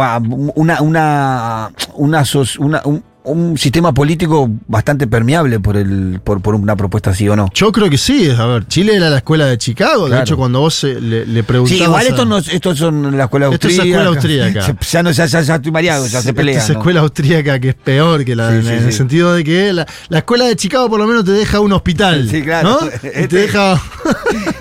una, 0.56 0.82
una, 0.82 1.72
una, 1.98 2.24
una- 2.60 2.82
un, 2.86 3.04
un 3.26 3.58
sistema 3.58 3.94
político 3.94 4.50
bastante 4.68 5.08
permeable 5.08 5.60
por 5.60 5.78
el, 5.78 6.20
por, 6.24 6.42
por 6.42 6.56
una 6.56 6.76
propuesta 6.76 7.12
así 7.12 7.28
o 7.30 7.36
no. 7.36 7.50
Yo 7.54 7.72
creo 7.72 7.90
que 7.90 7.98
sí. 7.98 8.30
A 8.38 8.46
ver, 8.46 8.68
Chile 8.68 8.96
era 8.96 9.10
la 9.10 9.18
escuela 9.18 9.46
de 9.46 9.58
Chicago. 9.58 10.10
De 10.10 10.20
hecho, 10.20 10.36
cuando 10.36 10.60
vos 10.60 10.84
eh, 10.84 11.00
le, 11.00 11.26
le 11.26 11.44
preguntabas. 11.44 11.78
Sí, 11.80 11.84
igual 11.86 12.08
estos, 12.08 12.28
no, 12.28 12.38
estos 12.38 12.78
son 12.78 13.16
la 13.18 13.24
escuela 13.26 13.50
Esto 13.50 13.68
es 13.68 13.80
austríaca. 13.80 14.00
escuela 14.02 14.10
austríaca. 14.18 14.78
Ya, 14.94 15.04
no, 15.04 15.12
ya, 15.12 15.26
ya, 15.26 15.42
ya 15.42 15.56
estoy 15.56 15.72
mareado, 15.72 16.04
ya 16.06 16.12
se 16.22 16.30
Esta 16.30 16.34
pelean. 16.34 16.58
es 16.62 16.70
¿no? 16.70 16.76
escuela 16.80 17.00
austríaca 17.02 17.60
que 17.60 17.70
es 17.70 17.76
peor 17.76 18.26
que 18.26 18.36
la 18.36 18.50
Sí, 18.50 18.56
en, 18.58 18.64
sí, 18.64 18.70
en 18.70 18.84
el 18.84 18.94
sentido 18.94 19.34
de 19.34 19.44
que 19.44 19.74
la, 19.74 19.88
la 20.10 20.18
escuela 20.20 20.46
de 20.46 20.56
Chicago 20.56 20.90
por 20.90 21.00
lo 21.00 21.08
menos 21.08 21.24
te 21.24 21.32
deja 21.32 21.60
un 21.60 21.72
hospital. 21.74 22.28
Sí, 22.34 22.42
claro. 22.42 22.80
¿no? 22.82 22.88
Y 23.04 23.08
Este- 23.08 23.28
te 23.28 23.38
deja. 23.38 23.82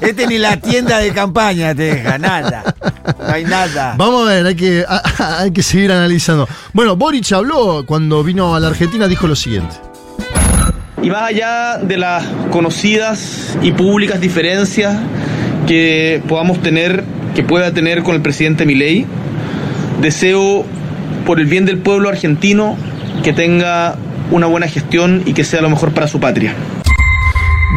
Este 0.00 0.26
ni 0.26 0.38
la 0.38 0.56
tienda 0.56 0.98
de 0.98 1.12
campaña 1.12 1.74
te 1.74 1.82
deja, 1.94 2.18
nada. 2.18 2.74
No 3.32 3.36
hay 3.36 3.44
nada. 3.44 3.94
Vamos 3.96 4.28
a 4.28 4.34
ver, 4.34 4.46
hay 4.46 4.54
que, 4.54 4.84
hay 5.18 5.50
que 5.52 5.62
seguir 5.62 5.90
analizando. 5.90 6.46
Bueno, 6.74 6.96
Boric 6.96 7.32
habló 7.32 7.82
cuando 7.86 8.22
vino 8.22 8.54
a 8.54 8.60
la 8.60 8.68
Argentina, 8.68 9.08
dijo 9.08 9.26
lo 9.26 9.34
siguiente. 9.34 9.74
Y 11.02 11.08
más 11.08 11.30
allá 11.30 11.78
de 11.78 11.96
las 11.96 12.24
conocidas 12.50 13.56
y 13.62 13.72
públicas 13.72 14.20
diferencias 14.20 14.98
que 15.66 16.22
podamos 16.28 16.60
tener, 16.60 17.04
que 17.34 17.42
pueda 17.42 17.72
tener 17.72 18.02
con 18.02 18.16
el 18.16 18.20
presidente 18.20 18.66
Milei, 18.66 19.06
deseo 20.02 20.66
por 21.24 21.40
el 21.40 21.46
bien 21.46 21.64
del 21.64 21.78
pueblo 21.78 22.10
argentino 22.10 22.76
que 23.22 23.32
tenga 23.32 23.96
una 24.30 24.46
buena 24.46 24.68
gestión 24.68 25.22
y 25.24 25.32
que 25.32 25.44
sea 25.44 25.62
lo 25.62 25.70
mejor 25.70 25.92
para 25.92 26.06
su 26.06 26.20
patria. 26.20 26.54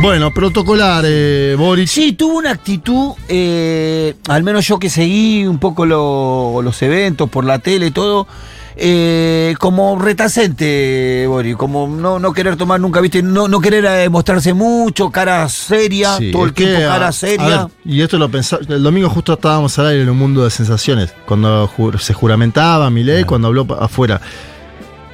Bueno, 0.01 0.31
protocolar, 0.34 1.05
eh, 1.08 1.55
Boric. 1.58 1.88
Sí, 1.88 2.13
tuvo 2.13 2.38
una 2.38 2.51
actitud, 2.51 3.13
eh, 3.29 4.13
al 4.27 4.43
menos 4.43 4.67
yo 4.67 4.77
que 4.77 4.89
seguí 4.89 5.45
un 5.47 5.58
poco 5.58 5.86
lo- 5.86 6.62
los 6.62 6.81
eventos 6.81 7.29
por 7.29 7.45
la 7.45 7.60
tele 7.60 7.88
y 7.88 7.91
todo, 7.91 8.27
eh, 8.75 9.55
como 9.58 9.97
retacente, 9.97 11.25
Boris, 11.27 11.55
como 11.55 11.88
no, 11.88 12.19
no 12.19 12.34
querer 12.34 12.58
tomar 12.58 12.79
nunca, 12.81 12.99
viste, 12.99 13.23
no, 13.23 13.47
no 13.47 13.62
querer 13.62 13.86
eh, 13.86 14.10
mostrarse 14.10 14.53
mucho, 14.53 15.10
cara 15.12 15.47
seria, 15.47 16.17
Sí, 16.17 16.31
todo 16.31 16.43
el 16.43 16.53
que, 16.53 16.65
tiempo 16.65 16.84
a- 16.89 16.91
cara 16.91 17.08
a 17.08 17.12
seria. 17.13 17.45
ver, 17.47 17.67
y 17.86 18.01
esto 18.01 18.17
lo 18.17 18.29
pensaba. 18.29 18.62
El 18.67 18.84
domingo 18.84 19.10
justo 19.10 19.34
estábamos 19.34 19.79
al 19.79 19.88
aire 19.88 20.03
en 20.03 20.10
un 20.10 20.17
mundo 20.17 20.43
de 20.43 20.49
sensaciones. 20.49 21.13
Cuando 21.25 21.69
ju- 21.69 21.97
se 21.99 22.13
juramentaba 22.13 22.89
Milei, 22.89 23.23
cuando 23.23 23.47
habló 23.47 23.65
afuera. 23.79 24.19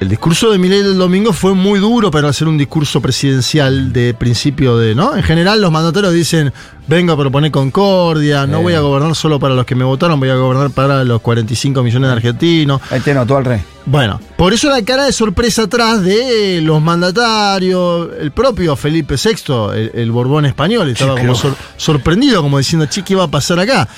El 0.02 0.08
discurso 0.08 0.50
de 0.50 0.58
Milei 0.58 0.82
del 0.82 0.98
domingo 0.98 1.32
fue 1.32 1.54
muy 1.54 1.78
duro 1.78 2.10
para 2.10 2.28
hacer 2.28 2.48
un 2.48 2.58
discurso 2.58 3.00
presidencial 3.00 3.92
de 3.92 4.14
principio 4.14 4.76
de, 4.76 4.96
¿no? 4.96 5.14
En 5.16 5.22
general 5.22 5.60
los 5.60 5.70
mandatarios 5.70 6.12
dicen, 6.12 6.52
vengo 6.88 7.12
a 7.12 7.16
proponer 7.16 7.52
concordia, 7.52 8.44
no 8.48 8.58
Eh. 8.58 8.62
voy 8.62 8.74
a 8.74 8.80
gobernar 8.80 9.14
solo 9.14 9.38
para 9.38 9.54
los 9.54 9.64
que 9.64 9.76
me 9.76 9.84
votaron, 9.84 10.18
voy 10.18 10.30
a 10.30 10.34
gobernar 10.34 10.70
para 10.70 11.04
los 11.04 11.20
45 11.20 11.84
millones 11.84 12.08
de 12.08 12.16
argentinos. 12.16 12.80
Ahí 12.90 12.98
te 12.98 13.14
notó 13.14 13.36
al 13.36 13.44
rey. 13.44 13.60
Bueno, 13.86 14.20
por 14.36 14.52
eso 14.52 14.68
la 14.70 14.82
cara 14.84 15.04
de 15.04 15.12
sorpresa 15.12 15.62
atrás 15.62 16.02
de 16.02 16.60
los 16.62 16.82
mandatarios, 16.82 18.08
el 18.20 18.32
propio 18.32 18.74
Felipe 18.74 19.14
VI, 19.14 19.52
el, 19.74 19.90
el 19.94 20.10
Borbón 20.10 20.46
español, 20.46 20.88
estaba 20.90 21.16
como 21.16 21.36
sor- 21.36 21.54
sorprendido, 21.76 22.42
como 22.42 22.58
diciendo, 22.58 22.86
che, 22.86 23.02
¿qué 23.04 23.14
va 23.14 23.24
a 23.24 23.28
pasar 23.30 23.60
acá? 23.60 23.88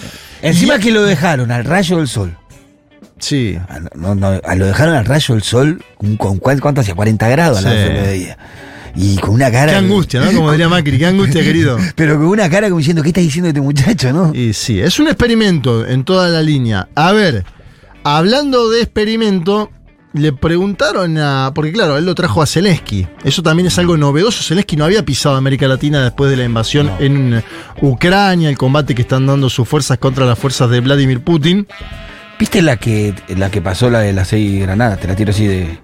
Encima 0.42 0.76
Y- 0.76 0.80
que 0.80 0.90
lo 0.90 1.02
dejaron 1.02 1.50
al 1.50 1.64
rayo 1.64 1.96
del 1.96 2.08
sol. 2.08 2.36
Sí, 3.18 3.56
Ah, 3.68 3.78
No, 3.94 4.14
no, 4.14 4.40
ah, 4.44 4.54
lo 4.54 4.66
dejaron 4.66 4.94
al 4.94 5.04
rayo 5.06 5.34
del 5.34 5.42
sol, 5.42 5.82
con, 5.96 6.16
con 6.16 6.38
cuán- 6.38 6.58
¿cuánto 6.58 6.80
hacía? 6.80 6.94
40 6.94 7.28
grados 7.28 7.60
Sí. 7.60 8.28
Y 8.96 9.16
con 9.16 9.30
una 9.34 9.50
cara. 9.50 9.72
qué 9.72 9.78
angustia, 9.78 10.20
¿no? 10.20 10.32
Como 10.32 10.52
diría 10.52 10.68
Macri, 10.68 10.98
qué 10.98 11.06
angustia, 11.06 11.42
querido. 11.44 11.78
Pero 11.96 12.16
con 12.16 12.26
una 12.26 12.48
cara 12.48 12.68
como 12.68 12.78
diciendo, 12.78 13.02
¿qué 13.02 13.08
está 13.08 13.20
diciendo 13.20 13.48
este 13.48 13.60
muchacho, 13.60 14.12
no? 14.12 14.32
Y 14.34 14.52
sí, 14.52 14.78
es 14.80 15.00
un 15.00 15.08
experimento 15.08 15.84
en 15.86 16.04
toda 16.04 16.28
la 16.28 16.42
línea. 16.42 16.88
A 16.94 17.10
ver, 17.12 17.44
hablando 18.04 18.68
de 18.70 18.82
experimento, 18.82 19.70
le 20.12 20.32
preguntaron 20.32 21.18
a. 21.18 21.50
Porque 21.56 21.72
claro, 21.72 21.98
él 21.98 22.06
lo 22.06 22.14
trajo 22.14 22.40
a 22.40 22.46
Zelensky. 22.46 23.04
Eso 23.24 23.42
también 23.42 23.66
es 23.66 23.76
algo 23.80 23.96
novedoso. 23.96 24.44
Zelensky 24.44 24.76
no 24.76 24.84
había 24.84 25.04
pisado 25.04 25.34
América 25.34 25.66
Latina 25.66 26.00
después 26.04 26.30
de 26.30 26.36
la 26.36 26.44
invasión 26.44 26.88
en 27.00 27.42
Ucrania, 27.82 28.48
el 28.48 28.56
combate 28.56 28.94
que 28.94 29.02
están 29.02 29.26
dando 29.26 29.50
sus 29.50 29.68
fuerzas 29.68 29.98
contra 29.98 30.24
las 30.24 30.38
fuerzas 30.38 30.70
de 30.70 30.80
Vladimir 30.80 31.20
Putin. 31.20 31.66
¿Viste 32.44 32.60
la 32.60 32.76
que, 32.76 33.14
la 33.28 33.50
que 33.50 33.62
pasó 33.62 33.88
la 33.88 34.00
de 34.00 34.12
las 34.12 34.28
seis 34.28 34.60
granadas? 34.60 35.00
Te 35.00 35.08
la 35.08 35.16
tiro 35.16 35.30
así 35.30 35.46
de. 35.46 35.78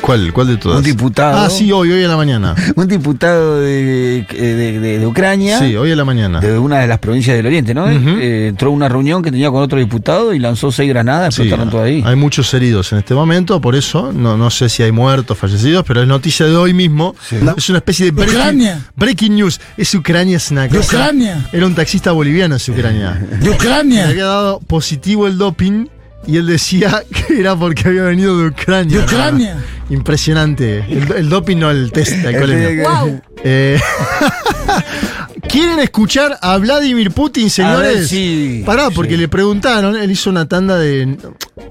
¿Cuál? 0.00 0.32
¿Cuál 0.32 0.46
de 0.48 0.56
todas? 0.56 0.78
Un 0.78 0.84
diputado. 0.84 1.38
Ah, 1.38 1.50
sí, 1.50 1.70
hoy, 1.72 1.90
hoy 1.92 2.02
a 2.04 2.08
la 2.08 2.16
mañana. 2.16 2.54
Un 2.76 2.88
diputado 2.88 3.60
de, 3.60 4.24
de, 4.30 4.54
de- 4.80 4.98
de 4.98 5.06
Ucrania. 5.06 5.58
Sí, 5.58 5.76
hoy 5.76 5.92
a 5.92 5.96
la 5.96 6.04
mañana. 6.04 6.40
De 6.40 6.58
una 6.58 6.78
de 6.80 6.86
las 6.86 6.98
provincias 6.98 7.36
del 7.36 7.46
Oriente, 7.46 7.74
¿no? 7.74 7.88
Eh, 7.90 8.48
entró 8.48 8.70
a 8.70 8.72
una 8.72 8.88
reunión 8.88 9.22
que 9.22 9.30
tenía 9.30 9.50
con 9.50 9.62
otro 9.62 9.78
diputado 9.78 10.32
y 10.34 10.38
lanzó 10.38 10.72
seis 10.72 10.88
granadas, 10.88 11.34
Sí, 11.34 11.42
explotaron 11.42 11.70
todo 11.70 11.82
ahí. 11.82 12.02
Hay 12.06 12.16
muchos 12.16 12.52
heridos 12.54 12.92
en 12.92 12.98
este 12.98 13.14
momento, 13.14 13.60
por 13.60 13.74
eso 13.76 14.12
no, 14.12 14.36
no 14.36 14.50
sé 14.50 14.68
si 14.68 14.82
hay 14.82 14.92
muertos, 14.92 15.36
fallecidos, 15.38 15.84
pero 15.86 16.02
es 16.02 16.08
noticia 16.08 16.46
de 16.46 16.56
hoy 16.56 16.72
mismo. 16.74 17.14
Sí. 17.28 17.36
Es 17.56 17.68
una 17.68 17.78
especie 17.78 18.06
de 18.06 18.10
breaking, 18.12 18.34
Ucrania. 18.36 18.80
breaking 18.96 19.36
news. 19.36 19.60
Es 19.76 19.94
Ucrania, 19.94 20.36
es 20.36 20.50
una 20.50 20.62
De 20.62 20.70
cosa- 20.70 20.96
Ucrania. 20.96 21.48
Era 21.52 21.66
un 21.66 21.74
taxista 21.74 22.12
boliviano, 22.12 22.56
es 22.56 22.68
Ucrania. 22.68 23.12
De 23.12 23.44
Le 23.44 23.50
Ucrania. 23.50 24.08
había 24.08 24.24
dado 24.26 24.60
positivo 24.60 25.26
el 25.26 25.38
doping 25.38 25.86
y 26.26 26.36
él 26.36 26.46
decía 26.46 27.02
que 27.28 27.40
era 27.40 27.56
porque 27.56 27.88
había 27.88 28.02
venido 28.04 28.38
de 28.38 28.48
Ucrania. 28.48 28.98
De 28.98 29.04
Ucrania. 29.04 29.56
Impresionante. 29.90 30.78
El, 30.88 31.12
el 31.16 31.28
doping 31.28 31.56
no, 31.58 31.70
el 31.70 31.90
test 31.92 32.12
de 32.12 32.28
alcoholemia. 32.28 32.82
Este- 33.06 33.22
Eh, 33.44 33.80
¿Quieren 35.48 35.80
escuchar 35.80 36.38
a 36.40 36.56
Vladimir 36.58 37.10
Putin, 37.10 37.50
señores? 37.50 37.94
ver, 37.94 38.06
sí, 38.06 38.62
Pará, 38.64 38.88
sí. 38.88 38.92
porque 38.94 39.16
le 39.16 39.28
preguntaron, 39.28 39.96
él 39.96 40.10
hizo 40.10 40.30
una 40.30 40.46
tanda 40.48 40.78
de... 40.78 41.16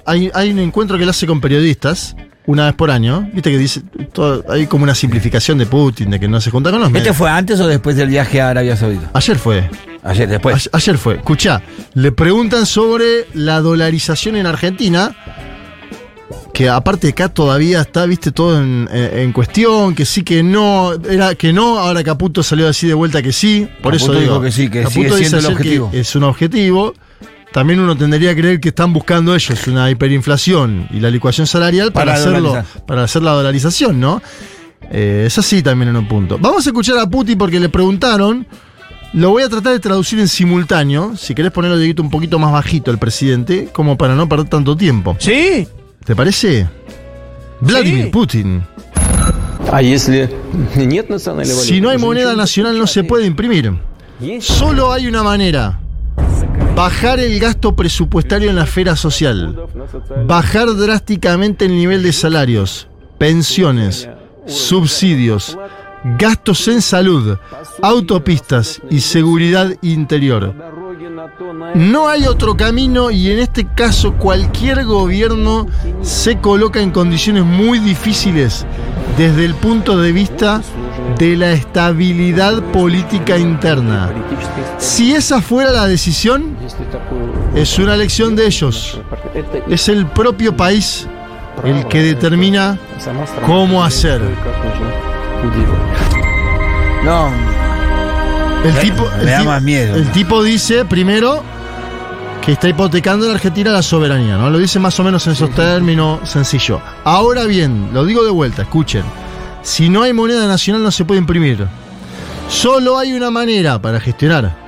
Hay, 0.06 0.30
hay 0.34 0.52
un 0.52 0.60
encuentro 0.60 0.98
que 0.98 1.04
él 1.04 1.10
hace 1.10 1.26
con 1.26 1.42
periodistas, 1.42 2.16
una 2.46 2.66
vez 2.66 2.76
por 2.76 2.92
año, 2.92 3.28
viste 3.34 3.50
que 3.52 3.58
dice, 3.58 3.82
todo- 4.14 4.44
hay 4.50 4.68
como 4.68 4.84
una 4.84 4.94
simplificación 4.94 5.58
de 5.58 5.66
Putin, 5.66 6.12
de 6.12 6.20
que 6.20 6.28
no 6.28 6.40
se 6.42 6.52
junta 6.52 6.70
con 6.70 6.80
los 6.80 6.90
¿Este 6.90 7.00
medios. 7.00 7.18
fue 7.18 7.30
antes 7.30 7.60
o 7.60 7.68
después 7.68 7.96
del 7.96 8.10
viaje 8.10 8.42
a 8.42 8.50
Arabia 8.50 8.76
Saudita? 8.78 9.10
Ayer 9.14 9.38
fue, 9.38 9.70
Ayer, 10.04 10.28
después. 10.28 10.70
a- 10.74 10.78
ayer 10.78 10.98
fue. 10.98 11.16
Escuchá, 11.16 11.62
le 11.94 12.12
preguntan 12.12 12.66
sobre 12.66 13.28
la 13.34 13.60
dolarización 13.62 14.36
en 14.36 14.46
Argentina, 14.48 15.16
que 16.54 16.70
aparte 16.70 17.10
acá 17.10 17.30
todavía 17.30 17.82
está, 17.82 18.06
viste, 18.06 18.32
todo 18.32 18.62
en, 18.62 18.90
en- 18.92 19.20
en 19.20 19.32
cuestión, 19.34 19.96
que 19.96 20.06
sí, 20.06 20.24
que 20.24 20.44
no, 20.44 20.94
era 21.10 21.36
que 21.36 21.54
no, 21.54 21.78
ahora 21.80 22.04
Caputo 22.04 22.44
salió 22.44 22.68
así 22.68 22.88
de 22.88 22.94
vuelta 22.94 23.22
que 23.22 23.32
sí, 23.32 23.68
por 23.82 23.94
Caputo 23.94 24.12
eso 24.14 24.20
digo, 24.22 24.34
dijo 24.34 24.42
que 24.42 24.52
sí, 24.52 24.70
que 24.70 24.86
sigue 24.88 25.06
dice 25.06 25.18
siendo 25.20 25.38
el 25.38 25.46
ayer 25.46 25.58
que 25.58 25.62
objetivo. 25.80 25.90
Es 25.94 26.16
un 26.16 26.24
objetivo. 26.24 26.94
También 27.54 27.82
uno 27.82 27.98
tendría 27.98 28.34
que 28.34 28.42
creer 28.42 28.60
que 28.62 28.70
están 28.70 28.94
buscando 28.94 29.36
ellos 29.36 29.68
una 29.68 29.92
hiperinflación 29.92 30.88
y 30.90 31.02
la 31.02 31.10
licuación 31.10 31.46
salarial 31.48 31.92
para, 31.92 32.14
Para 32.14 32.20
hacerlo, 32.20 32.50
dolarizar. 32.50 32.86
para 32.86 33.04
hacer 33.04 33.22
la 33.24 33.32
dolarización, 33.32 34.00
¿no? 34.00 34.22
Eh, 34.90 35.26
es 35.28 35.38
así 35.38 35.62
también 35.62 35.90
en 35.90 35.98
un 35.98 36.08
punto. 36.08 36.38
Vamos 36.40 36.66
a 36.66 36.70
escuchar 36.70 36.98
a 36.98 37.08
Putin 37.08 37.38
porque 37.38 37.60
le 37.60 37.68
preguntaron. 37.70 38.48
Lo 39.13 39.32
voy 39.32 39.43
a 39.43 39.50
tratar 39.50 39.74
de 39.74 39.80
traducir 39.80 40.19
en 40.19 40.28
simultáneo. 40.28 41.17
Si 41.17 41.36
querés 41.36 41.52
ponerlo 41.52 41.78
de 41.78 41.93
un 42.00 42.10
poquito 42.10 42.39
más 42.39 42.52
bajito 42.52 42.91
al 42.91 42.97
presidente, 42.97 43.69
como 43.74 43.97
para 43.97 44.15
no 44.15 44.30
perder 44.30 44.47
tanto 44.47 44.76
tiempo. 44.78 45.17
¿Sí? 45.19 45.67
¿Te 46.06 46.15
parece? 46.15 46.69
Vladimir 47.60 48.06
sí. 48.06 48.10
Putin. 48.10 48.63
Si 51.54 51.82
no 51.82 51.89
hay 51.89 51.97
moneda 51.97 52.36
nacional 52.36 52.78
no 52.78 52.88
se 52.88 53.04
puede 53.04 53.26
imprimir. 53.26 53.74
Solo 54.39 54.91
hay 54.91 55.08
una 55.08 55.24
manera. 55.24 55.80
Bajar 56.76 57.19
el 57.19 57.39
gasto 57.39 57.76
presupuestario 57.76 58.50
en 58.50 58.56
la 58.56 58.63
esfera 58.63 58.95
social. 58.95 59.56
Bajar 60.26 60.74
drásticamente 60.76 61.65
el 61.65 61.76
nivel 61.76 62.02
de 62.02 62.13
salarios, 62.13 62.88
pensiones, 63.17 64.10
subsidios, 64.45 65.58
gastos 66.04 66.68
en 66.68 66.82
salud, 66.82 67.38
autopistas 67.82 68.82
y 68.90 69.00
seguridad 69.02 69.74
interior. 69.82 70.54
No 71.76 72.08
hay 72.08 72.26
otro 72.26 72.58
camino 72.58 73.12
y 73.12 73.30
en 73.32 73.40
este 73.40 73.66
caso 73.66 74.14
cualquier 74.14 74.86
gobierno 74.86 75.68
se 76.02 76.40
coloca 76.40 76.82
en 76.82 76.92
condiciones 76.92 77.46
muy 77.46 77.80
difíciles 77.80 78.66
desde 79.18 79.46
el 79.46 79.56
punto 79.56 79.98
de 79.98 80.12
vista 80.12 80.62
de 81.18 81.36
la 81.38 81.52
estabilidad 81.52 82.62
política 82.72 83.38
interna. 83.38 84.12
Si 84.78 85.14
esa 85.14 85.42
fuera 85.42 85.72
la 85.72 85.88
decisión, 85.88 86.58
es 87.56 87.78
una 87.78 87.94
elección 87.94 88.36
de 88.36 88.48
ellos. 88.48 89.00
Es 89.70 89.90
el 89.90 90.08
propio 90.08 90.56
país 90.56 91.08
el 91.64 91.88
que 91.88 92.02
determina 92.02 92.80
cómo 93.46 93.84
hacer. 93.84 94.22
No, 97.04 97.30
El 98.63 98.73
Me- 98.73 98.80
tipo, 98.80 99.10
me 99.17 99.21
el 99.23 99.25
da 99.30 99.39
ti- 99.39 99.45
más 99.45 99.62
miedo. 99.63 99.95
El 99.95 100.12
tipo 100.12 100.43
dice, 100.43 100.86
primero, 100.86 101.41
que 102.45 102.51
está 102.51 102.67
hipotecando 102.69 103.25
en 103.25 103.32
Argentina 103.32 103.71
la 103.71 103.82
soberanía, 103.82 104.38
¿no? 104.38 104.49
Lo 104.51 104.60
dice 104.60 104.77
más 104.80 104.99
o 104.99 105.04
menos 105.04 105.25
en 105.27 105.34
esos 105.34 105.49
términos 105.51 106.30
sencillo. 106.30 106.80
Ahora 107.04 107.45
bien, 107.45 107.89
lo 107.93 108.06
digo 108.06 108.23
de 108.23 108.30
vuelta, 108.32 108.62
escuchen. 108.63 109.04
Si 109.63 109.89
no 109.89 110.04
hay 110.04 110.13
moneda 110.13 110.47
nacional 110.47 110.84
no 110.84 110.91
se 110.91 111.06
puede 111.06 111.19
imprimir. 111.19 111.67
Solo 112.49 112.97
hay 112.99 113.13
una 113.13 113.32
manera 113.32 113.80
para 113.82 113.99
gestionar. 113.99 114.61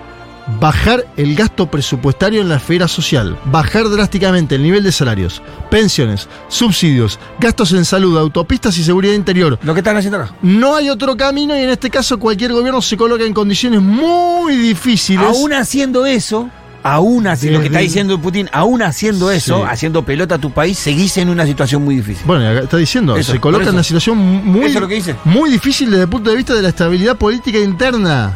Bajar 0.60 1.06
el 1.16 1.36
gasto 1.36 1.72
presupuestario 1.72 2.42
en 2.42 2.50
la 2.50 2.58
esfera 2.58 2.90
social, 2.90 3.38
bajar 3.46 3.88
drásticamente 3.90 4.56
el 4.56 4.64
nivel 4.64 4.84
de 4.84 4.92
salarios, 4.92 5.42
pensiones, 5.72 6.28
subsidios, 6.50 7.18
gastos 7.40 7.72
en 7.72 7.86
salud, 7.86 8.18
autopistas 8.18 8.78
y 8.78 8.84
seguridad 8.84 9.14
interior. 9.14 9.58
Lo 9.64 9.74
que 9.74 9.80
están 9.80 9.96
haciendo 9.96 10.18
acá. 10.20 10.36
No 10.42 10.76
hay 10.76 10.90
otro 10.90 11.16
camino 11.16 11.58
y 11.58 11.62
en 11.62 11.70
este 11.70 11.90
caso 11.90 12.20
cualquier 12.20 12.52
gobierno 12.52 12.82
se 12.82 12.98
coloca 12.98 13.24
en 13.24 13.34
condiciones 13.34 13.82
muy 13.82 14.58
difíciles. 14.58 15.26
Aún 15.26 15.54
haciendo 15.54 16.06
eso, 16.06 16.50
aún 16.84 17.26
así, 17.28 17.50
lo 17.50 17.62
que 17.62 17.68
está 17.68 17.80
diciendo 17.80 18.20
Putin, 18.20 18.50
aún 18.52 18.82
haciendo 18.82 19.32
eso, 19.32 19.60
Sí. 19.60 19.64
haciendo 19.70 20.04
pelota 20.04 20.36
a 20.36 20.40
tu 20.40 20.52
país, 20.52 20.78
seguís 20.78 21.16
en 21.18 21.30
una 21.30 21.46
situación 21.46 21.86
muy 21.86 21.96
difícil. 21.96 22.24
Bueno, 22.26 22.52
está 22.60 22.76
diciendo, 22.76 23.16
Eso, 23.16 23.32
se 23.32 23.40
coloca 23.40 23.64
en 23.70 23.76
una 23.76 23.84
situación 23.84 24.18
muy, 24.18 24.66
Eso 24.66 24.76
es 24.76 24.82
lo 24.82 24.88
que 24.90 24.96
dice. 24.96 25.16
muy 25.24 25.50
difícil 25.50 25.90
desde 25.90 26.04
el 26.04 26.10
punto 26.10 26.30
de 26.32 26.36
vista 26.36 26.54
de 26.54 26.62
la 26.64 26.68
estabilidad 26.70 27.16
política 27.16 27.60
interna. 27.60 28.36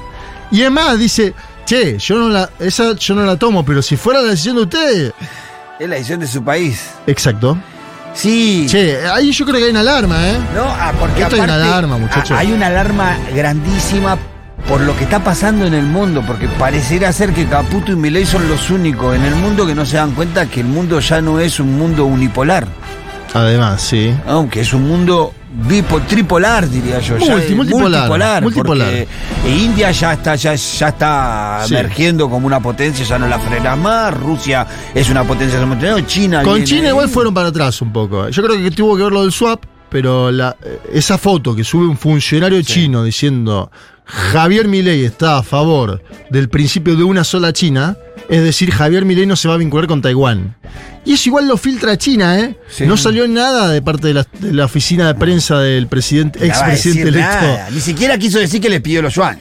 Y 0.49 0.61
además 0.61 0.97
dice, 0.97 1.33
che, 1.67 1.97
yo 1.99 2.17
no 2.17 2.29
la, 2.29 2.49
esa 2.59 2.95
yo 2.95 3.13
no 3.13 3.25
la 3.25 3.35
tomo, 3.35 3.63
pero 3.63 3.81
si 3.81 3.97
fuera 3.97 4.21
la 4.21 4.29
decisión 4.29 4.55
de 4.55 4.61
ustedes. 4.63 5.13
Es 5.79 5.87
la 5.87 5.95
decisión 5.95 6.19
de 6.21 6.27
su 6.27 6.43
país. 6.43 6.89
Exacto. 7.05 7.57
Sí. 8.13 8.65
Che, 8.67 9.05
ahí 9.07 9.31
yo 9.31 9.45
creo 9.45 9.59
que 9.59 9.65
hay 9.65 9.71
una 9.71 9.81
alarma, 9.81 10.27
¿eh? 10.27 10.37
No, 10.55 10.63
ah, 10.63 10.91
porque 10.99 11.21
Esto 11.21 11.35
hay 11.35 11.41
una 11.41 11.55
aparte, 11.55 11.67
alarma, 11.67 12.09
ah, 12.11 12.23
Hay 12.37 12.51
una 12.51 12.67
alarma 12.67 13.17
grandísima 13.35 14.17
por 14.67 14.81
lo 14.81 14.97
que 14.97 15.03
está 15.03 15.23
pasando 15.23 15.65
en 15.65 15.73
el 15.73 15.85
mundo, 15.85 16.23
porque 16.25 16.47
pareciera 16.47 17.13
ser 17.13 17.33
que 17.33 17.45
Caputo 17.45 17.91
y 17.91 17.95
Milei 17.95 18.25
son 18.25 18.49
los 18.49 18.71
únicos 18.71 19.15
en 19.15 19.23
el 19.23 19.35
mundo 19.35 19.67
que 19.67 19.75
no 19.75 19.85
se 19.85 19.97
dan 19.97 20.11
cuenta 20.11 20.47
que 20.47 20.61
el 20.61 20.67
mundo 20.67 20.99
ya 20.99 21.21
no 21.21 21.39
es 21.39 21.59
un 21.59 21.77
mundo 21.77 22.05
unipolar, 22.05 22.67
Además, 23.33 23.81
sí. 23.81 24.15
aunque 24.25 24.61
es 24.61 24.73
un 24.73 24.87
mundo 24.87 25.33
tripolar, 26.07 26.69
diría 26.69 26.99
yo. 26.99 27.17
ya 27.17 27.35
Multi- 27.35 27.55
multipolar, 27.55 28.41
multipolar. 28.43 28.87
porque 28.87 29.07
India 29.49 29.91
ya 29.91 30.13
está, 30.13 30.35
ya, 30.35 30.53
ya 30.55 30.87
está 30.89 31.61
Sí. 31.65 31.73
emergiendo 31.75 32.29
como 32.29 32.47
una 32.47 32.59
potencia, 32.59 33.03
ya 33.05 33.17
no 33.17 33.27
la 33.27 33.39
frena 33.39 33.75
más, 33.75 34.13
Rusia 34.13 34.65
es 34.93 35.09
una 35.09 35.23
potencia 35.23 35.59
China. 36.05 36.43
Con 36.43 36.63
China 36.63 36.89
igual 36.89 37.09
fueron 37.09 37.33
para 37.33 37.49
atrás 37.49 37.81
un 37.81 37.91
poco. 37.91 38.29
Yo 38.29 38.43
creo 38.43 38.55
que 38.61 38.71
tuvo 38.71 38.95
que 38.97 39.03
ver 39.03 39.11
lo 39.11 39.21
del 39.23 39.31
swap, 39.31 39.63
pero 39.89 40.31
la- 40.31 40.55
eh, 40.63 40.79
esa 40.93 41.17
foto 41.17 41.55
que 41.55 41.63
sube 41.63 41.85
un 41.85 41.97
funcionario 41.97 42.61
chino 42.61 43.03
diciendo 43.03 43.71
Javier 44.05 44.67
Milei 44.67 45.03
está 45.05 45.37
a 45.37 45.43
favor 45.43 46.01
del 46.29 46.49
principio 46.49 46.95
de 46.95 47.03
una 47.03 47.23
sola 47.23 47.51
China, 47.53 47.97
es 48.29 48.41
decir, 48.43 48.71
Javier 48.71 49.05
Milei 49.05 49.25
no 49.25 49.35
se 49.35 49.47
va 49.47 49.53
a 49.55 49.57
vincular 49.57 49.87
con 49.87 50.01
Taiwán. 50.01 50.55
Y 51.05 51.13
eso 51.13 51.29
igual 51.29 51.47
lo 51.47 51.55
filtra 51.57 51.97
China, 51.97 52.39
¿eh? 52.39 52.57
Sí. 52.69 52.85
No 52.85 52.97
salió 52.97 53.27
nada 53.27 53.69
de 53.69 53.81
parte 53.81 54.07
de 54.09 54.13
la, 54.13 54.27
de 54.39 54.53
la 54.53 54.65
oficina 54.65 55.07
de 55.07 55.15
prensa 55.15 55.59
del 55.59 55.87
presidente, 55.87 56.45
expresidente 56.45 57.09
electo. 57.09 57.29
nada, 57.41 57.69
Ni 57.71 57.79
siquiera 57.79 58.17
quiso 58.17 58.39
decir 58.39 58.59
que 58.61 58.69
le 58.69 58.81
pidió 58.81 59.01
los 59.01 59.13
yuan. 59.15 59.39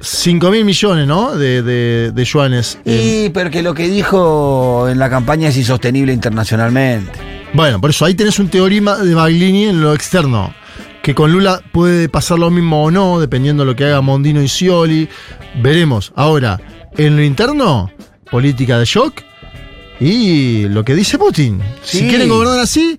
5 0.00 0.50
mil 0.50 0.64
millones, 0.64 1.06
¿no? 1.06 1.36
De, 1.36 1.62
de, 1.62 2.10
de 2.12 2.24
yuanes. 2.24 2.78
Eh, 2.84 3.24
Y 3.26 3.28
porque 3.30 3.62
lo 3.62 3.74
que 3.74 3.88
dijo 3.88 4.88
en 4.88 4.98
la 4.98 5.10
campaña 5.10 5.48
es 5.48 5.56
insostenible 5.56 6.12
internacionalmente. 6.12 7.39
Bueno, 7.52 7.80
por 7.80 7.90
eso 7.90 8.04
ahí 8.04 8.14
tenés 8.14 8.38
un 8.38 8.48
teorema 8.48 8.98
de 8.98 9.14
Baglini 9.14 9.64
en 9.64 9.80
lo 9.80 9.92
externo. 9.92 10.54
Que 11.02 11.14
con 11.14 11.32
Lula 11.32 11.62
puede 11.72 12.08
pasar 12.08 12.38
lo 12.38 12.50
mismo 12.50 12.84
o 12.84 12.90
no, 12.90 13.18
dependiendo 13.18 13.64
de 13.64 13.70
lo 13.70 13.76
que 13.76 13.86
haga 13.86 14.00
Mondino 14.00 14.40
y 14.42 14.48
Scioli. 14.48 15.08
Veremos. 15.60 16.12
Ahora, 16.14 16.60
en 16.96 17.16
lo 17.16 17.22
interno, 17.22 17.90
política 18.30 18.78
de 18.78 18.84
shock 18.84 19.22
y 19.98 20.68
lo 20.68 20.84
que 20.84 20.94
dice 20.94 21.18
Putin. 21.18 21.60
Si 21.82 22.08
quieren 22.08 22.28
gobernar 22.28 22.60
así, 22.60 22.98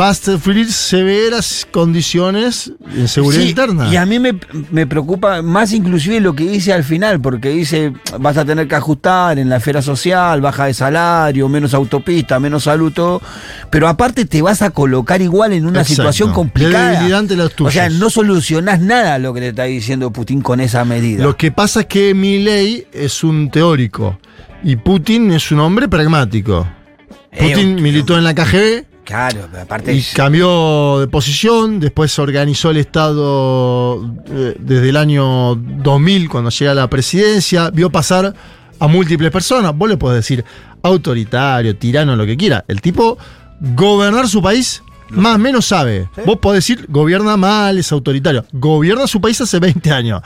va 0.00 0.08
a 0.08 0.14
sufrir 0.14 0.72
severas 0.72 1.66
condiciones 1.70 2.72
en 2.96 3.06
seguridad 3.06 3.42
Sí, 3.42 3.48
interna. 3.50 3.88
Y 3.92 3.96
a 3.96 4.06
mí 4.06 4.18
me, 4.18 4.32
me 4.70 4.86
preocupa 4.86 5.42
más 5.42 5.72
inclusive 5.72 6.20
lo 6.20 6.34
que 6.34 6.44
dice 6.44 6.72
al 6.72 6.84
final, 6.84 7.20
porque 7.20 7.50
dice 7.50 7.92
vas 8.18 8.36
a 8.36 8.44
tener 8.44 8.66
que 8.66 8.74
ajustar 8.74 9.38
en 9.38 9.48
la 9.48 9.56
esfera 9.56 9.82
social, 9.82 10.40
baja 10.40 10.66
de 10.66 10.74
salario, 10.74 11.48
menos 11.48 11.74
autopista, 11.74 12.40
menos 12.40 12.64
salud, 12.64 12.92
todo, 12.92 13.20
pero 13.70 13.88
aparte 13.88 14.24
te 14.24 14.40
vas 14.42 14.62
a 14.62 14.70
colocar 14.70 15.20
igual 15.20 15.52
en 15.52 15.66
una 15.66 15.80
Exacto. 15.80 15.94
situación 15.94 16.32
complicada. 16.32 17.08
los 17.10 17.52
o 17.60 17.70
sea, 17.70 17.88
no 17.90 18.10
solucionás 18.10 18.80
nada 18.80 19.18
lo 19.18 19.34
que 19.34 19.40
te 19.40 19.48
está 19.48 19.64
diciendo 19.64 20.12
Putin 20.12 20.40
con 20.40 20.60
esa 20.60 20.84
medida. 20.84 21.22
Lo 21.22 21.36
que 21.36 21.52
pasa 21.52 21.80
es 21.80 21.86
que 21.86 22.14
Milei 22.14 22.86
es 22.92 23.22
un 23.22 23.50
teórico 23.50 24.18
y 24.62 24.76
Putin 24.76 25.32
es 25.32 25.52
un 25.52 25.60
hombre 25.60 25.88
pragmático. 25.88 26.66
Putin 27.38 27.82
militó 27.82 28.16
en 28.16 28.24
la 28.24 28.34
KGB, 28.34 28.84
Claro, 29.04 29.48
pero 29.50 29.62
aparte 29.62 29.94
Y 29.94 29.98
es- 29.98 30.12
cambió 30.14 30.98
de 31.00 31.06
posición, 31.08 31.78
después 31.80 32.18
organizó 32.18 32.70
el 32.70 32.78
Estado 32.78 34.02
eh, 34.28 34.56
desde 34.58 34.88
el 34.88 34.96
año 34.96 35.54
2000 35.56 36.28
cuando 36.28 36.50
llega 36.50 36.72
a 36.72 36.74
la 36.74 36.88
presidencia, 36.88 37.70
vio 37.70 37.90
pasar 37.90 38.34
a 38.78 38.86
múltiples 38.88 39.30
personas, 39.30 39.76
vos 39.76 39.88
le 39.88 39.96
podés 39.96 40.16
decir 40.16 40.44
autoritario, 40.82 41.76
tirano, 41.76 42.16
lo 42.16 42.26
que 42.26 42.36
quiera. 42.36 42.64
El 42.68 42.80
tipo 42.80 43.16
gobernar 43.60 44.28
su 44.28 44.42
país 44.42 44.82
más 45.10 45.36
o 45.36 45.38
menos 45.38 45.66
sabe. 45.66 46.08
Vos 46.26 46.38
podés 46.38 46.66
decir 46.66 46.86
gobierna 46.88 47.36
mal, 47.36 47.78
es 47.78 47.92
autoritario. 47.92 48.44
Gobierna 48.52 49.06
su 49.06 49.20
país 49.20 49.40
hace 49.40 49.58
20 49.60 49.90
años. 49.92 50.22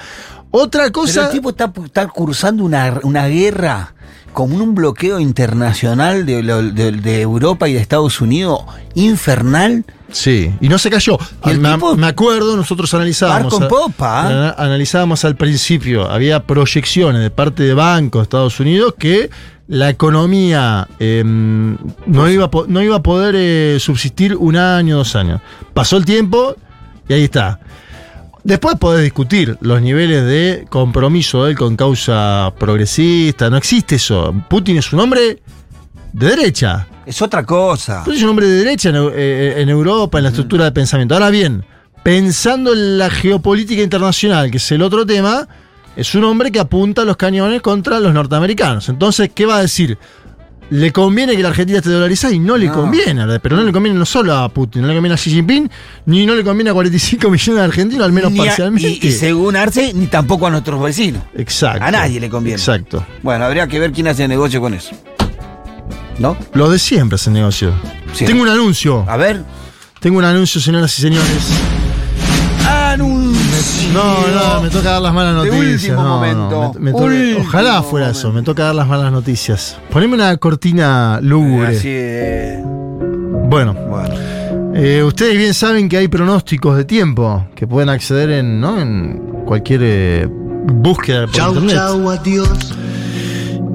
Otra 0.51 0.83
Pero 0.85 0.93
cosa... 0.93 1.27
el 1.27 1.33
tipo 1.33 1.51
está, 1.51 1.71
está 1.85 2.07
cursando 2.09 2.65
una, 2.65 2.99
una 3.03 3.27
guerra 3.27 3.95
como 4.39 4.55
un 4.63 4.73
bloqueo 4.77 5.19
internacional 5.19 6.25
de, 6.25 6.45
lo- 6.45 6.63
de- 6.63 6.93
de 6.93 7.21
Europa 7.23 7.69
y 7.69 7.73
de 7.73 7.81
Estados 7.81 8.21
Unidos 8.21 8.61
infernal. 8.95 9.85
Sí, 10.13 10.55
y 10.61 10.69
no 10.69 10.79
se 10.79 10.91
cayó. 10.91 11.19
El 11.45 11.59
me, 11.59 11.71
tipo- 11.75 11.97
me 11.97 12.07
acuerdo, 12.07 12.57
nosotros 12.57 12.95
analizábamos. 12.95 13.61
A- 13.61 13.67
popa, 13.67 14.29
ana- 14.29 14.55
Analizábamos 14.57 15.25
al 15.25 15.35
principio, 15.35 16.09
había 16.09 16.45
proyecciones 16.45 17.21
de 17.21 17.31
parte 17.31 17.65
de 17.65 17.75
bancos 17.75 18.21
de 18.21 18.23
Estados 18.23 18.61
Unidos 18.61 18.95
que 18.97 19.29
la 19.67 19.91
economía 19.91 20.87
eh, 21.01 21.23
no, 21.25 22.31
iba 22.31 22.45
a 22.45 22.51
no 22.69 22.81
iba 22.81 22.95
a 22.97 23.03
poder 23.03 23.35
eh, 23.37 23.79
subsistir 23.81 24.37
un 24.37 24.55
año, 24.57 24.99
dos 24.99 25.17
años. 25.17 25.41
Pasó 25.75 25.97
el 25.97 26.05
tiempo 26.05 26.55
y 27.09 27.15
ahí 27.15 27.25
está. 27.25 27.59
Después 28.49 28.77
podés 28.77 29.03
discutir 29.05 29.59
los 29.61 29.83
niveles 29.83 30.25
de 30.25 30.67
compromiso 30.71 31.45
de 31.45 31.51
él 31.51 31.59
con 31.59 31.77
causa 31.77 32.51
progresista. 32.59 33.51
No 33.51 33.59
existe 33.59 33.97
eso. 33.97 34.35
Putin 34.49 34.79
es 34.79 34.91
un 34.95 35.01
hombre 35.01 35.43
de 36.15 36.27
derecha. 36.29 36.87
Es 37.05 37.21
otra 37.21 37.45
cosa. 37.45 37.99
Putin 38.05 38.17
es 38.17 38.23
un 38.23 38.31
hombre 38.31 38.47
de 38.47 38.55
derecha 38.65 38.89
en, 38.89 38.95
Eu- 38.97 39.13
eh, 39.15 39.57
en 39.59 39.69
Europa, 39.69 40.17
en 40.17 40.25
la 40.25 40.31
estructura 40.31 40.65
de 40.65 40.73
pensamiento. 40.73 41.13
Ahora 41.13 41.29
bien, 41.29 41.63
pensando 42.03 42.73
en 42.73 42.97
la 42.97 43.11
geopolítica 43.11 43.83
internacional, 43.83 44.51
que 44.51 44.57
es 44.57 44.73
el 44.73 44.81
otro 44.81 45.05
tema, 45.05 45.47
es 45.95 46.15
un 46.15 46.25
hombre 46.25 46.51
que 46.51 46.59
apunta 46.59 47.05
los 47.05 47.19
cañones 47.19 47.61
contra 47.61 48.01
los 48.01 48.15
norteamericanos. 48.15 48.89
Entonces, 48.89 49.31
¿qué 49.35 49.45
va 49.45 49.59
a 49.59 49.61
decir? 49.61 49.99
¿Le 50.71 50.93
conviene 50.93 51.35
que 51.35 51.43
la 51.43 51.49
Argentina 51.49 51.79
esté 51.79 51.89
dolarizada? 51.91 52.35
Y 52.35 52.39
no 52.39 52.57
le 52.59 52.67
No. 52.67 52.75
conviene, 52.75 53.25
pero 53.41 53.57
no 53.57 53.63
le 53.63 53.73
conviene 53.73 53.99
no 53.99 54.05
solo 54.05 54.35
a 54.37 54.49
Putin, 54.51 54.83
no 54.83 54.89
le 54.89 54.95
conviene 54.95 55.15
a 55.15 55.17
Xi 55.17 55.31
Jinping, 55.31 55.71
ni 56.07 56.27
no 56.27 56.35
le 56.35 56.45
conviene 56.45 56.71
a 56.71 56.75
45 56.75 57.31
millones 57.31 57.59
de 57.61 57.65
argentinos, 57.65 58.05
al 58.05 58.13
menos 58.13 58.33
a- 58.35 58.37
parcialmente. 58.37 58.99
y, 59.03 59.09
y 59.09 59.13
según 59.13 59.57
Arce, 59.57 59.93
ni 59.95 60.09
tampoco 60.09 60.47
a 60.47 60.51
nuestros 60.51 60.83
vecinos. 60.83 61.23
Exacto. 61.37 61.83
A 61.85 61.91
nadie 61.91 62.21
le 62.21 62.29
conviene. 62.29 62.59
Exacto. 62.59 63.05
Bueno, 63.23 63.47
habría 63.47 63.67
que 63.67 63.79
ver 63.79 63.93
quién 63.93 64.09
hace 64.09 64.29
negocio 64.29 64.61
con 64.61 64.75
eso. 64.75 64.91
¿No? 66.19 66.37
Lo 66.53 66.69
de 66.69 66.79
siempre 66.79 67.17
el 67.25 67.33
negocio. 67.33 67.73
Tengo 68.19 68.43
un 68.43 68.49
anuncio. 68.49 69.05
A 69.09 69.17
ver. 69.17 69.43
Tengo 70.01 70.19
un 70.19 70.25
anuncio, 70.25 70.61
señoras 70.61 70.97
y 70.99 71.03
señores. 71.03 71.49
Anuncio. 72.69 73.28
No, 73.93 74.27
no, 74.29 74.63
me 74.63 74.69
toca 74.71 74.91
dar 74.93 75.03
las 75.03 75.13
malas 75.15 75.43
De 75.43 75.51
noticias. 75.51 75.83
último 75.97 76.03
no, 76.03 76.09
momento. 76.17 76.51
no, 76.51 76.73
me- 76.75 76.81
me 76.81 76.93
toca- 76.93 77.05
Último 77.05 77.41
ojalá 77.41 77.83
fuera 77.83 78.11
eso, 78.11 78.33
me 78.33 78.43
toca 78.43 78.65
dar 78.65 78.75
las 78.75 78.87
malas 78.87 79.11
noticias. 79.13 79.77
Poneme 79.91 80.15
una 80.15 80.37
cortina 80.37 81.19
lúgubre. 81.23 81.77
Así 81.77 81.89
de- 81.89 82.63
Bueno, 83.49 83.73
Bueno. 83.75 84.15
eh, 84.75 85.03
ustedes 85.03 85.37
bien 85.37 85.55
saben 85.55 85.89
que 85.89 85.97
hay 85.97 86.09
pronósticos 86.09 86.77
de 86.77 86.85
tiempo 86.85 87.47
que 87.55 87.67
pueden 87.67 87.89
acceder 87.89 88.31
en, 88.31 88.61
¿no? 88.61 88.79
en 88.81 89.43
cualquier 89.47 89.81
eh, 89.83 90.29
búsqueda 90.31 91.27
por 91.27 91.37
internet. 91.55 91.77
adiós. 91.79 92.75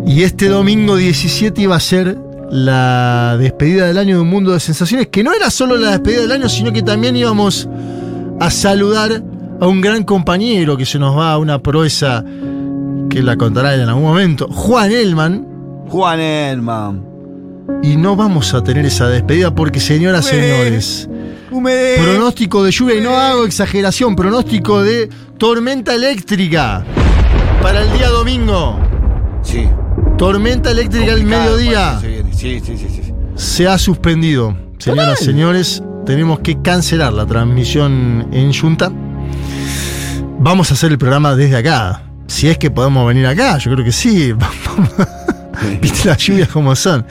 Y 0.05 0.23
este 0.23 0.47
domingo 0.47 0.95
17 0.95 1.61
iba 1.61 1.75
a 1.75 1.79
ser 1.79 2.17
la 2.51 3.35
despedida 3.39 3.87
del 3.87 3.97
año 3.97 4.17
de 4.17 4.21
un 4.21 4.29
mundo 4.29 4.51
de 4.51 4.59
sensaciones, 4.59 5.07
que 5.07 5.23
no 5.23 5.33
era 5.33 5.49
solo 5.49 5.75
la 5.77 5.91
despedida 5.91 6.21
del 6.21 6.31
año, 6.33 6.49
sino 6.49 6.71
que 6.71 6.83
también 6.83 7.15
íbamos 7.15 7.67
a 8.39 8.51
saludar 8.51 9.23
a 9.63 9.67
un 9.67 9.79
gran 9.79 10.03
compañero 10.03 10.75
que 10.75 10.85
se 10.85 10.99
nos 10.99 11.17
va 11.17 11.31
a 11.31 11.37
una 11.37 11.57
proeza 11.57 12.21
que 13.09 13.23
la 13.23 13.37
contará 13.37 13.73
él 13.73 13.81
en 13.81 13.87
algún 13.87 14.03
momento, 14.03 14.49
Juan 14.49 14.91
Elman. 14.91 15.47
Juan 15.87 16.19
Elman. 16.19 17.05
Y 17.81 17.95
no 17.95 18.17
vamos 18.17 18.53
a 18.53 18.61
tener 18.61 18.85
esa 18.85 19.07
despedida 19.07 19.55
porque, 19.55 19.79
señoras 19.79 20.27
y 20.27 20.35
señores, 20.35 21.09
pronóstico 21.49 22.61
de 22.61 22.71
lluvia, 22.71 22.95
y 22.97 23.01
no 23.01 23.15
hago 23.15 23.45
exageración, 23.45 24.17
pronóstico 24.17 24.83
de 24.83 25.09
tormenta 25.37 25.95
eléctrica 25.95 26.83
para 27.61 27.83
el 27.83 27.93
día 27.93 28.09
domingo. 28.09 28.77
Sí. 29.43 29.69
Tormenta 30.17 30.71
eléctrica 30.71 31.13
al 31.13 31.23
mediodía. 31.23 31.99
viene. 32.01 32.33
Sí, 32.33 32.59
sí, 32.59 32.77
sí, 32.77 32.87
sí. 32.89 33.13
se 33.35 33.65
ha 33.65 33.77
suspendido. 33.77 34.57
Señoras 34.77 35.21
y 35.21 35.25
señores, 35.25 35.81
tenemos 36.05 36.39
que 36.39 36.61
cancelar 36.61 37.13
la 37.13 37.25
transmisión 37.25 38.27
en 38.33 38.53
Junta. 38.53 38.91
Vamos 40.43 40.69
a 40.69 40.73
hacer 40.73 40.91
el 40.91 40.97
programa 40.97 41.35
desde 41.35 41.55
acá. 41.55 42.03
Si 42.27 42.49
es 42.49 42.57
que 42.57 42.69
podemos 42.69 43.07
venir 43.07 43.25
acá, 43.25 43.57
yo 43.57 43.71
creo 43.71 43.85
que 43.85 43.91
sí. 43.91 44.33
Viste 45.81 46.07
las 46.09 46.17
lluvias 46.17 46.49
como 46.49 46.75
son. 46.75 47.05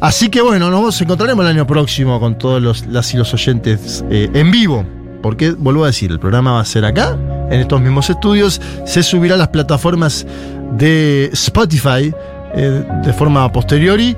Así 0.00 0.28
que 0.28 0.40
bueno, 0.40 0.70
nos 0.70 1.00
encontraremos 1.00 1.44
el 1.44 1.50
año 1.50 1.66
próximo 1.66 2.20
con 2.20 2.38
todos 2.38 2.62
los, 2.62 2.86
las 2.86 3.12
y 3.12 3.16
los 3.16 3.34
oyentes 3.34 4.04
eh, 4.10 4.30
en 4.32 4.50
vivo. 4.50 4.84
Porque, 5.22 5.50
vuelvo 5.50 5.84
a 5.84 5.88
decir, 5.88 6.12
el 6.12 6.20
programa 6.20 6.52
va 6.52 6.60
a 6.60 6.64
ser 6.64 6.84
acá, 6.84 7.16
en 7.50 7.60
estos 7.60 7.80
mismos 7.80 8.08
estudios. 8.10 8.60
Se 8.84 9.02
subirá 9.02 9.34
a 9.34 9.38
las 9.38 9.48
plataformas 9.48 10.24
de 10.78 11.30
Spotify 11.32 12.14
eh, 12.54 12.84
de 13.04 13.12
forma 13.12 13.50
posteriori. 13.50 14.16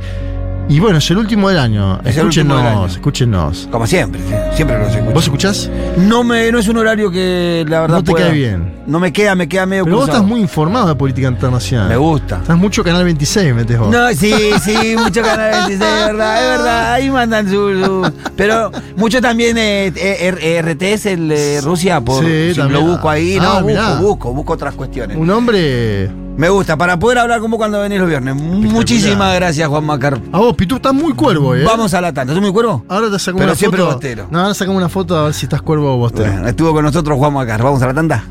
Y 0.71 0.81
bueno, 0.81 0.99
es 0.99 1.11
el 1.11 1.17
último 1.17 1.49
del 1.49 1.59
año. 1.59 1.99
Es 2.05 2.17
el 2.19 2.27
último 2.27 2.57
del 2.57 2.67
año. 2.67 2.87
Escúchenos, 2.87 2.93
escúchenos. 2.93 3.69
Como 3.73 3.87
siempre, 3.87 4.21
sí, 4.21 4.35
siempre 4.57 4.79
los 4.79 4.89
escucho. 4.95 5.13
¿Vos 5.15 5.25
escuchás? 5.25 5.71
No, 5.97 6.23
me, 6.23 6.53
no 6.53 6.59
es 6.59 6.69
un 6.69 6.77
horario 6.77 7.11
que 7.11 7.65
la 7.67 7.81
verdad 7.81 7.97
No 7.97 8.05
te 8.05 8.11
pueda- 8.11 8.27
cae 8.27 8.35
bien. 8.35 8.75
No 8.87 9.01
me 9.01 9.13
queda, 9.13 9.35
me 9.35 9.49
queda 9.49 9.65
medio 9.67 9.85
Pero 9.85 9.97
vos 9.97 10.09
estás 10.09 10.23
muy 10.23 10.41
informado 10.41 10.89
de 10.89 10.95
política 10.95 11.29
internacional. 11.29 11.89
Me 11.89 11.97
gusta. 11.97 12.37
Estás 12.37 12.57
mucho 12.59 12.85
Canal 12.85 13.05
26, 13.05 13.55
metes 13.55 13.79
vos. 13.79 13.91
No, 13.91 14.09
sí, 14.11 14.33
sí, 14.63 14.95
mucho 15.03 15.23
Canal 15.23 15.53
26, 15.67 15.73
es 15.81 16.07
verdad, 16.07 16.43
es 16.43 16.59
verdad. 16.59 16.93
Ahí 16.93 17.11
mandan 17.11 17.47
su. 17.49 17.55
su- 17.85 18.13
pero 18.37 18.71
mucho 18.97 19.23
también 19.23 19.57
eh, 19.59 19.91
eh, 19.97 20.63
RTS, 20.63 21.07
el 21.07 21.29
de 21.29 21.61
Rusia, 21.63 22.01
por, 22.03 22.23
Sí, 22.25 22.51
si 22.53 22.59
también. 22.61 22.81
lo 22.85 22.91
busco 22.93 23.09
ahí. 23.09 23.39
Ah, 23.41 23.59
no, 23.61 23.67
mirá. 23.67 23.89
busco, 23.95 24.03
busco, 24.07 24.33
busco 24.35 24.53
otras 24.53 24.75
cuestiones. 24.75 25.17
Un 25.17 25.31
hombre. 25.31 26.11
Me 26.39 26.49
gusta, 26.49 26.77
para 26.77 26.97
poder 27.01 27.19
hablar 27.19 27.41
como 27.41 27.57
cuando 27.57 27.81
venís 27.81 27.99
los 27.99 28.09
viernes. 28.09 28.37
Muchísimas 28.37 29.35
gracias, 29.35 29.67
Juan 29.69 29.85
Macar. 29.85 30.21
A 30.31 30.39
vos, 30.39 30.55
Pitu, 30.55 30.77
estás 30.77 30.95
muy 30.95 31.13
cuervo, 31.13 31.57
¿eh? 31.57 31.65
Vamos 31.65 31.93
a 31.95 32.01
la 32.01 32.13
tanda. 32.13 32.33
¿Tú 32.33 32.41
muy 32.41 32.53
cuervo? 32.53 32.85
Ahora 32.87 33.11
te 33.11 33.19
sacamos 33.19 33.41
Pero 33.41 33.51
una 33.51 33.55
siempre 33.57 33.81
foto. 33.81 33.93
bostero. 33.95 34.29
No, 34.31 34.39
ahora 34.43 34.55
sacamos 34.55 34.79
una 34.79 34.89
foto 34.89 35.19
a 35.19 35.25
ver 35.25 35.35
si 35.35 35.47
estás 35.47 35.61
cuervo 35.63 35.93
o 35.95 35.97
bostero. 35.97 36.31
Bueno, 36.31 36.47
estuvo 36.47 36.73
con 36.73 36.85
nosotros 36.85 37.19
Juan 37.19 37.33
Macar. 37.33 37.61
Vamos 37.61 37.83
a 37.83 37.87
la 37.89 37.95
tanda. 37.95 38.25